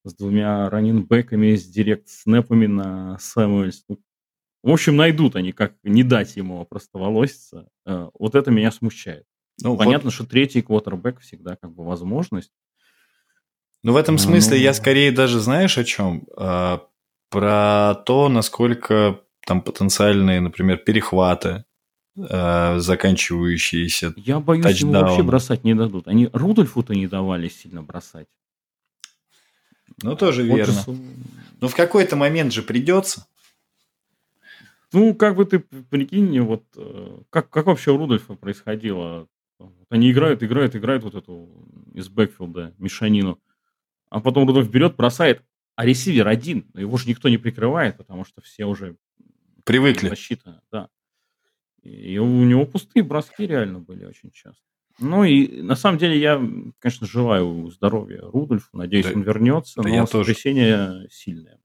с 0.03 0.13
двумя 0.13 0.69
running 0.69 1.09
back 1.09 1.32
ами, 1.32 1.55
с 1.55 1.65
direct 1.65 2.12
snap 2.12 2.44
ами 2.44 2.67
на 2.67 3.17
Сэмуэльс. 3.19 3.85
Ну, 3.89 3.99
в 4.67 4.71
общем, 4.73 4.97
найдут 4.97 5.37
они, 5.37 5.53
как 5.53 5.75
не 5.83 6.03
дать 6.03 6.35
ему 6.35 6.65
просто 6.65 6.97
волоситься. 6.97 7.69
Э, 7.85 8.09
вот 8.19 8.35
это 8.35 8.51
меня 8.51 8.69
смущает. 8.71 9.23
Ну, 9.63 9.77
Понятно, 9.77 10.07
вот... 10.07 10.13
что 10.13 10.25
третий 10.25 10.61
квотербек 10.61 11.21
всегда 11.21 11.55
как 11.55 11.73
бы 11.73 11.85
возможность. 11.85 12.51
Ну, 13.81 13.93
в 13.93 13.95
этом 13.95 14.17
смысле 14.17 14.57
ну... 14.57 14.63
я 14.63 14.73
скорее 14.73 15.13
даже, 15.13 15.39
знаешь, 15.39 15.77
о 15.77 15.85
чем? 15.85 16.27
А, 16.35 16.85
про 17.29 17.95
то, 18.05 18.27
насколько 18.27 19.21
там 19.45 19.61
потенциальные, 19.61 20.41
например, 20.41 20.79
перехваты, 20.79 21.63
а, 22.17 22.77
заканчивающиеся 22.79 24.13
Я 24.17 24.41
боюсь, 24.41 24.65
тачдаун. 24.65 24.95
ему 24.95 25.05
вообще 25.05 25.23
бросать 25.23 25.63
не 25.63 25.75
дадут. 25.75 26.09
Они 26.09 26.29
Рудольфу-то 26.33 26.93
не 26.93 27.07
давали 27.07 27.47
сильно 27.47 27.83
бросать. 27.83 28.27
Ну, 30.03 30.17
тоже 30.17 30.43
вот 30.43 30.57
верно. 30.57 30.73
Же... 30.73 30.97
Ну, 31.61 31.67
в 31.69 31.75
какой-то 31.75 32.17
момент 32.17 32.51
же 32.51 32.63
придется. 32.63 33.27
Ну, 34.93 35.13
как 35.15 35.35
бы 35.35 35.45
ты 35.45 35.59
прикинь, 35.59 36.39
вот 36.39 36.63
э, 36.75 37.19
как, 37.29 37.49
как 37.49 37.65
вообще 37.65 37.91
у 37.91 37.97
Рудольфа 37.97 38.35
происходило? 38.35 39.27
Они 39.89 40.11
играют, 40.11 40.43
играют, 40.43 40.75
играют 40.75 41.03
вот 41.03 41.15
эту 41.15 41.49
из 41.93 42.09
бэкфилда 42.09 42.75
мешанину. 42.77 43.39
А 44.09 44.21
потом 44.21 44.47
Рудольф 44.47 44.69
берет, 44.69 44.95
бросает, 44.95 45.43
а 45.75 45.85
ресивер 45.85 46.27
один. 46.27 46.65
Его 46.73 46.97
же 46.97 47.09
никто 47.09 47.27
не 47.29 47.37
прикрывает, 47.37 47.97
потому 47.97 48.23
что 48.23 48.41
все 48.41 48.65
уже... 48.65 48.95
Привыкли. 49.65 50.07
Защита, 50.07 50.61
да. 50.71 50.89
И 51.83 52.17
у 52.17 52.43
него 52.43 52.65
пустые 52.65 53.03
броски 53.03 53.45
реально 53.45 53.79
были 53.79 54.05
очень 54.05 54.31
часто. 54.31 54.61
Ну 54.99 55.23
и 55.23 55.61
на 55.61 55.75
самом 55.75 55.99
деле 55.99 56.19
я, 56.19 56.41
конечно, 56.79 57.05
желаю 57.05 57.69
здоровья 57.69 58.21
Рудольфу. 58.21 58.75
Надеюсь, 58.75 59.05
да, 59.05 59.13
он 59.13 59.21
вернется. 59.21 59.81
Да 59.81 59.89
но 59.89 59.95
я 59.95 60.07
сотрясение 60.07 60.87
тоже. 60.87 61.07
сильное. 61.11 61.59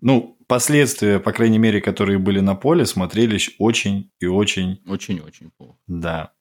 Ну, 0.00 0.38
последствия, 0.46 1.18
по 1.18 1.32
крайней 1.32 1.58
мере, 1.58 1.80
которые 1.80 2.18
были 2.18 2.40
на 2.40 2.54
поле, 2.54 2.86
смотрелись 2.86 3.54
очень 3.58 4.10
и 4.20 4.26
очень... 4.26 4.80
Очень-очень 4.86 5.50
плохо. 5.50 5.78
Да. 5.86 6.32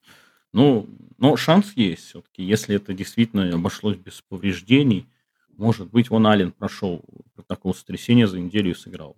Ну, 0.53 0.87
но 1.17 1.35
шанс 1.35 1.73
есть 1.75 2.05
все-таки. 2.05 2.43
Если 2.43 2.75
это 2.75 2.93
действительно 2.93 3.49
обошлось 3.53 3.97
без 3.97 4.21
повреждений, 4.21 5.07
может 5.49 5.89
быть, 5.89 6.09
вон 6.09 6.27
Ален 6.27 6.51
прошел 6.51 7.03
протокол 7.35 7.73
сотрясения 7.73 8.27
за 8.27 8.39
неделю 8.39 8.71
и 8.71 8.75
сыграл. 8.75 9.17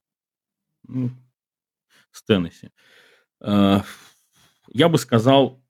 Ну, 0.87 1.11
с 2.11 2.23
Теннесси. 2.23 2.69
Э, 3.41 3.81
я 4.69 4.89
бы 4.89 4.97
сказал 4.97 5.61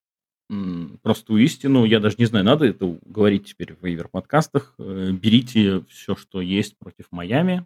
простую 1.04 1.44
истину. 1.44 1.86
Я 1.86 2.00
даже 2.00 2.16
не 2.18 2.26
знаю, 2.26 2.44
надо 2.44 2.66
это 2.66 2.98
говорить 3.06 3.48
теперь 3.48 3.76
в 3.76 3.84
вейвер 3.84 4.08
подкастах. 4.08 4.74
Э, 4.78 5.12
берите 5.12 5.84
все, 5.90 6.16
что 6.16 6.42
есть 6.42 6.78
против 6.78 7.12
Майами. 7.12 7.66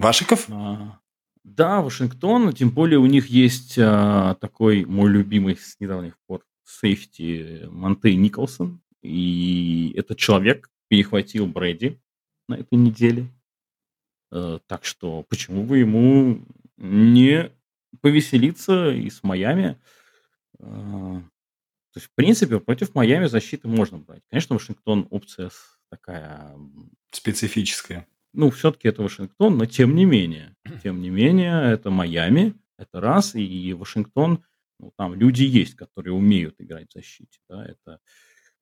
Вашиков? 0.00 0.46
А, 0.48 0.98
да, 1.44 1.82
Вашингтон, 1.82 2.54
тем 2.54 2.70
более 2.70 2.98
у 2.98 3.04
них 3.04 3.26
есть 3.26 3.78
а, 3.78 4.34
такой 4.36 4.86
мой 4.86 5.10
любимый 5.10 5.56
с 5.56 5.78
недавних 5.78 6.18
пор 6.26 6.42
сейфти 6.64 7.66
Монтей 7.66 8.16
Николсон. 8.16 8.80
И 9.02 9.92
этот 9.94 10.16
человек 10.16 10.70
перехватил 10.88 11.46
Брэди 11.46 12.00
на 12.48 12.54
этой 12.54 12.78
неделе. 12.78 13.26
А, 14.30 14.58
так 14.66 14.86
что 14.86 15.22
почему 15.28 15.64
бы 15.64 15.76
ему 15.76 16.46
не 16.78 17.52
повеселиться 18.00 18.90
и 18.90 19.10
с 19.10 19.22
Майами? 19.22 19.76
А, 20.60 21.20
то 21.92 21.96
есть, 21.96 22.06
в 22.06 22.14
принципе, 22.14 22.58
против 22.58 22.94
Майами 22.94 23.26
защиты 23.26 23.68
можно 23.68 23.98
брать. 23.98 24.22
Конечно, 24.30 24.54
Вашингтон 24.54 25.06
опция 25.10 25.50
такая... 25.90 26.56
Специфическая 27.12 28.06
ну, 28.32 28.50
все-таки 28.50 28.88
это 28.88 29.02
Вашингтон, 29.02 29.56
но 29.58 29.66
тем 29.66 29.94
не 29.94 30.04
менее, 30.04 30.56
тем 30.82 31.00
не 31.00 31.10
менее, 31.10 31.72
это 31.72 31.90
Майами, 31.90 32.54
это 32.78 33.00
раз, 33.00 33.34
и 33.34 33.72
Вашингтон, 33.74 34.44
ну, 34.78 34.92
там 34.96 35.14
люди 35.14 35.42
есть, 35.42 35.74
которые 35.74 36.14
умеют 36.14 36.56
играть 36.58 36.90
в 36.90 36.94
защите, 36.94 37.40
да, 37.48 37.66
это 37.66 38.00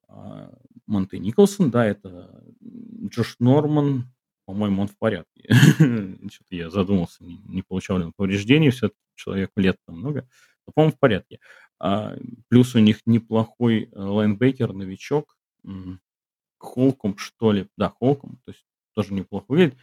э, 0.08 0.50
Монте 0.86 1.18
Николсон, 1.18 1.70
да, 1.70 1.86
это 1.86 2.42
Джош 2.60 3.36
Норман, 3.38 4.12
по-моему, 4.46 4.82
он 4.82 4.88
в 4.88 4.96
порядке. 4.96 5.46
Что-то 5.50 6.56
я 6.56 6.70
задумался, 6.70 7.22
не, 7.22 7.38
не 7.44 7.62
получал 7.62 7.98
ли 7.98 8.04
он 8.04 8.12
повреждений, 8.14 8.70
все-таки 8.70 8.98
человеку 9.14 9.60
лет 9.60 9.76
много, 9.86 10.26
но, 10.66 10.72
по-моему, 10.72 10.94
в 10.94 10.98
порядке. 10.98 11.38
А, 11.78 12.16
плюс 12.48 12.74
у 12.74 12.78
них 12.78 13.02
неплохой 13.06 13.84
э, 13.84 13.88
лайнбекер, 13.94 14.72
новичок, 14.72 15.36
Холком, 16.58 17.16
что 17.18 17.52
ли, 17.52 17.68
да, 17.76 17.88
Холком, 17.88 18.40
то 18.44 18.50
есть 18.50 18.64
тоже 18.98 19.14
неплохо 19.14 19.44
выглядит. 19.46 19.78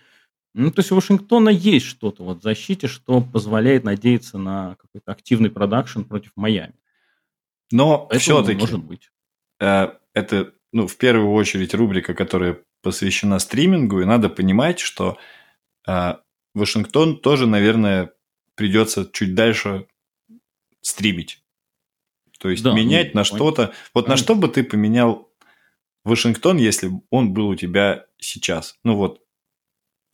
Ну, 0.54 0.72
то 0.72 0.82
есть 0.82 0.92
у 0.92 0.96
Вашингтона 0.96 1.48
есть 1.48 1.86
что-то 1.86 2.24
вот 2.24 2.40
в 2.40 2.44
защите, 2.44 2.88
что 2.88 3.22
позволяет 3.22 3.86
надеяться 3.86 4.38
на 4.38 4.76
какой-то 4.76 5.10
активный 5.10 5.50
продакшн 5.50 6.02
против 6.02 6.32
Майами. 6.36 6.76
Но 7.72 8.10
все-таки 8.12 8.60
может 8.60 8.84
быть. 8.84 9.10
Э, 9.62 9.94
это, 10.14 10.52
ну, 10.74 10.88
в 10.88 10.98
первую 10.98 11.32
очередь 11.32 11.74
рубрика, 11.74 12.14
которая 12.14 12.62
посвящена 12.82 13.40
стримингу, 13.40 14.02
и 14.02 14.06
надо 14.06 14.28
понимать, 14.28 14.80
что 14.80 15.18
э, 15.88 16.16
Вашингтон 16.54 17.18
тоже, 17.22 17.48
наверное, 17.48 18.12
придется 18.56 19.10
чуть 19.14 19.34
дальше 19.34 19.88
стримить. 20.82 21.42
То 22.38 22.50
есть 22.50 22.64
да, 22.64 22.74
менять 22.74 23.14
ну, 23.14 23.22
на 23.22 23.24
что-то. 23.24 23.74
Вот 23.94 24.10
на 24.10 24.18
что 24.18 24.36
бы 24.36 24.50
ты 24.50 24.66
поменял 24.66 25.30
Вашингтон, 26.06 26.58
если 26.58 26.92
он 27.10 27.34
был 27.34 27.50
у 27.50 27.56
тебя 27.56 28.06
сейчас? 28.18 28.78
Ну 28.84 28.96
вот, 28.96 29.22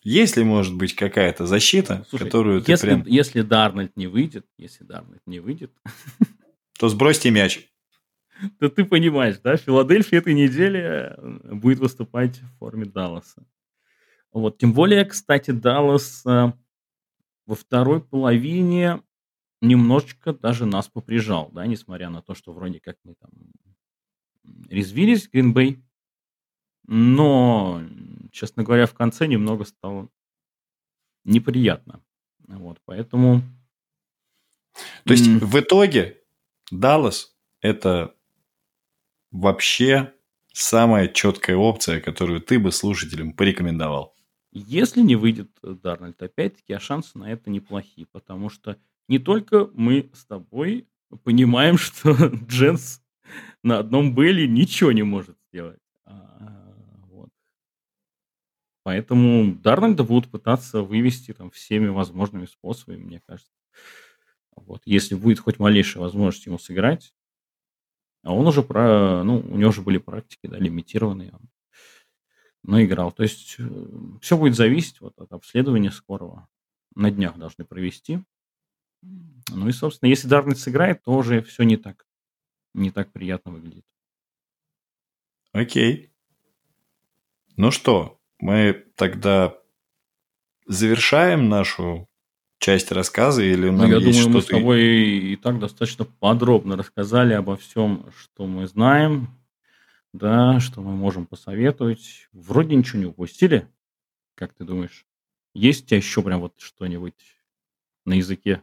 Есть 0.04 0.38
ли, 0.38 0.44
может 0.44 0.76
быть, 0.76 0.96
какая-то 0.96 1.46
защита, 1.46 2.06
Слушай, 2.10 2.24
которую 2.24 2.62
ты 2.62 2.72
если, 2.72 2.88
прям... 2.88 3.04
если 3.06 3.42
Дарнольд 3.42 3.96
не 3.96 4.08
выйдет, 4.08 4.48
если 4.58 4.84
Дарнольд 4.84 5.22
не 5.28 5.40
выйдет, 5.40 5.72
То 6.80 6.90
сбросьте 6.90 7.30
мяч. 7.30 7.70
то 8.60 8.70
ты 8.70 8.86
понимаешь, 8.86 9.38
да, 9.44 9.58
Филадельфия 9.58 10.18
этой 10.18 10.34
неделе 10.34 11.14
э, 11.16 11.54
будет 11.54 11.78
выступать 11.78 12.40
в 12.40 12.58
форме 12.58 12.86
Далласа. 12.86 13.46
Вот, 14.32 14.58
тем 14.58 14.74
более, 14.74 15.06
кстати, 15.06 15.52
Даллас 15.52 16.26
э, 16.26 16.52
во 17.46 17.56
второй 17.56 18.02
половине 18.02 19.04
немножечко 19.62 20.34
даже 20.34 20.66
нас 20.66 20.88
поприжал, 20.88 21.52
да, 21.54 21.68
несмотря 21.68 22.10
на 22.10 22.24
то, 22.24 22.34
что 22.34 22.52
вроде 22.52 22.80
как 22.80 22.98
мы 23.04 23.14
там 23.14 23.30
резвились, 24.70 25.30
Гринбей, 25.30 25.84
но, 26.88 27.84
честно 28.32 28.64
говоря, 28.64 28.86
в 28.86 28.94
конце 28.94 29.28
немного 29.28 29.66
стало 29.66 30.10
неприятно. 31.24 32.02
Вот, 32.48 32.80
поэтому... 32.86 33.42
То 35.06 35.14
есть 35.14 35.28
в 35.28 35.60
итоге 35.60 36.22
Даллас– 36.72 37.36
это 37.62 38.16
вообще 39.32 40.14
самая 40.54 41.08
четкая 41.08 41.56
опция, 41.56 42.00
которую 42.00 42.42
ты 42.42 42.60
бы 42.60 42.72
слушателям 42.72 43.34
порекомендовал. 43.34 44.16
Если 44.52 45.02
не 45.02 45.16
выйдет 45.16 45.50
э, 45.64 45.76
Дарнольд, 45.82 46.22
опять-таки, 46.22 46.74
а 46.74 46.80
шансы 46.80 47.18
на 47.18 47.32
это 47.32 47.50
неплохие, 47.50 48.06
потому 48.06 48.50
что 48.50 48.78
не 49.08 49.18
только 49.18 49.70
мы 49.74 50.10
с 50.14 50.26
тобой 50.26 50.88
понимаем, 51.24 51.78
что 51.78 52.12
Дженс 52.48 53.02
на 53.64 53.80
одном 53.80 54.14
Белли 54.16 54.48
ничего 54.48 54.92
не 54.92 55.04
может 55.04 55.38
сделать. 55.50 55.80
А, 56.06 56.74
вот. 57.08 57.30
Поэтому 58.84 59.56
Дарнольда 59.56 60.04
будут 60.04 60.30
пытаться 60.30 60.82
вывести 60.82 61.34
там 61.34 61.52
всеми 61.52 61.88
возможными 61.88 62.46
способами, 62.46 63.04
мне 63.04 63.22
кажется. 63.26 63.52
Вот. 64.56 64.82
Если 64.86 65.16
будет 65.16 65.40
хоть 65.40 65.60
малейшая 65.60 66.04
возможность 66.04 66.46
ему 66.46 66.58
сыграть, 66.58 67.14
а 68.24 68.34
он 68.34 68.48
уже 68.48 68.62
про, 68.62 69.24
ну, 69.24 69.40
у 69.40 69.58
него 69.58 69.70
уже 69.70 69.82
были 69.82 69.98
практики, 69.98 70.48
да, 70.48 70.58
лимитированные, 70.58 71.32
он 71.32 71.50
наиграл. 72.64 73.12
То 73.12 73.24
есть 73.24 73.58
все 74.22 74.38
будет 74.38 74.56
зависеть 74.56 75.02
вот 75.02 75.18
от 75.18 75.32
обследования 75.32 75.92
скорого. 75.92 76.48
На 76.96 77.10
днях 77.10 77.38
должны 77.38 77.66
провести. 77.66 78.20
Ну 79.02 79.68
и, 79.68 79.72
собственно, 79.72 80.10
если 80.10 80.28
Дарнольд 80.28 80.60
сыграет, 80.60 81.04
то 81.04 81.14
уже 81.14 81.42
все 81.42 81.64
не 81.64 81.78
так, 81.78 82.06
не 82.74 82.92
так 82.92 83.12
приятно 83.12 83.52
выглядит. 83.52 83.86
Окей. 85.52 86.12
Ну 87.58 87.72
что, 87.72 88.20
мы 88.40 88.86
тогда 88.96 89.58
завершаем 90.66 91.50
нашу 91.50 92.08
часть 92.60 92.92
рассказа 92.92 93.44
или 93.44 93.70
Ну, 93.70 93.78
нам 93.78 93.92
я 93.92 93.98
есть 93.98 94.20
думаю, 94.20 94.36
мы 94.36 94.42
с 94.42 94.46
что-то... 94.46 94.60
тобой 94.60 94.84
и 94.84 95.36
так 95.36 95.60
достаточно 95.60 96.06
подробно 96.06 96.78
рассказали 96.78 97.34
обо 97.34 97.58
всем, 97.58 98.10
что 98.18 98.46
мы 98.46 98.68
знаем, 98.68 99.30
да, 100.14 100.60
что 100.60 100.82
мы 100.82 100.96
можем 100.96 101.26
посоветовать. 101.26 102.30
Вроде 102.32 102.76
ничего 102.76 103.00
не 103.00 103.06
упустили, 103.08 103.68
как 104.36 104.54
ты 104.54 104.64
думаешь? 104.64 105.06
Есть 105.54 105.84
у 105.84 105.88
тебя 105.88 105.98
еще 105.98 106.22
прям 106.22 106.40
вот 106.40 106.54
что-нибудь 106.60 107.36
на 108.06 108.14
языке? 108.14 108.62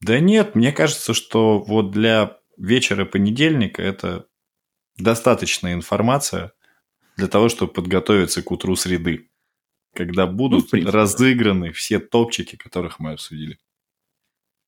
Да 0.00 0.20
нет, 0.20 0.54
мне 0.54 0.72
кажется, 0.72 1.14
что 1.14 1.58
вот 1.58 1.90
для 1.90 2.38
вечера 2.56 3.04
понедельника 3.04 3.82
это 3.82 4.26
достаточная 4.98 5.74
информация 5.74 6.52
для 7.16 7.28
того, 7.28 7.48
чтобы 7.48 7.72
подготовиться 7.72 8.42
к 8.42 8.50
утру 8.50 8.76
среды, 8.76 9.30
когда 9.94 10.26
будут 10.26 10.64
Ну, 10.64 10.68
принципе, 10.70 10.92
да. 10.92 10.98
разыграны 10.98 11.72
все 11.72 11.98
топчики, 12.00 12.56
которых 12.56 12.98
мы 13.00 13.12
обсудили. 13.12 13.58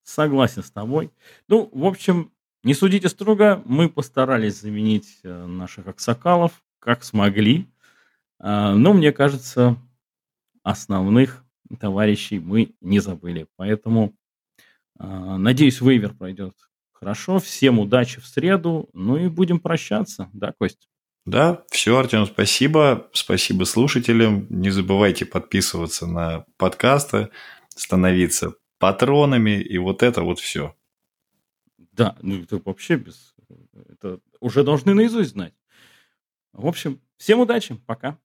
Согласен 0.03 0.63
с 0.63 0.71
тобой. 0.71 1.11
Ну, 1.49 1.69
в 1.73 1.85
общем, 1.85 2.33
не 2.63 2.75
судите 2.75 3.09
строго. 3.09 3.63
Мы 3.67 3.89
постарались 3.91 4.61
заменить 4.61 5.19
э, 5.23 5.47
наших 5.47 5.87
аксакалов, 5.87 6.63
как 6.79 7.05
смогли. 7.05 7.67
А, 8.39 8.75
Но 8.75 8.95
мне 8.95 9.13
кажется, 9.13 9.77
основных 10.63 11.45
товарищей 11.81 12.39
мы 12.39 12.75
не 12.81 13.01
забыли. 13.01 13.47
Поэтому, 13.57 14.15
а, 14.99 15.39
надеюсь, 15.39 15.81
вейвер 15.81 16.15
пройдет 16.15 16.55
хорошо. 16.99 17.39
Всем 17.39 17.79
удачи 17.79 18.21
в 18.21 18.27
среду. 18.27 18.89
Ну 18.93 19.17
и 19.17 19.29
будем 19.29 19.61
прощаться. 19.61 20.29
Да, 20.33 20.53
Кость? 20.53 20.89
Да, 21.27 21.65
все, 21.71 21.97
Артем, 21.99 22.27
спасибо. 22.27 23.09
Спасибо 23.13 23.65
слушателям. 23.65 24.47
Не 24.49 24.71
забывайте 24.71 25.27
подписываться 25.27 26.07
на 26.07 26.47
подкасты, 26.57 27.29
становиться 27.75 28.55
патронами, 28.79 29.61
и 29.61 29.77
вот 29.79 30.03
это 30.03 30.23
вот 30.23 30.39
все. 30.39 30.75
Да, 31.93 32.17
ну 32.23 32.43
это 32.43 32.61
вообще 32.65 32.97
без... 32.97 33.35
Это 33.91 34.21
уже 34.41 34.63
должны 34.63 34.95
наизусть 34.95 35.31
знать. 35.31 35.55
В 36.53 36.67
общем, 36.67 37.01
всем 37.17 37.41
удачи. 37.41 37.75
Пока. 37.87 38.19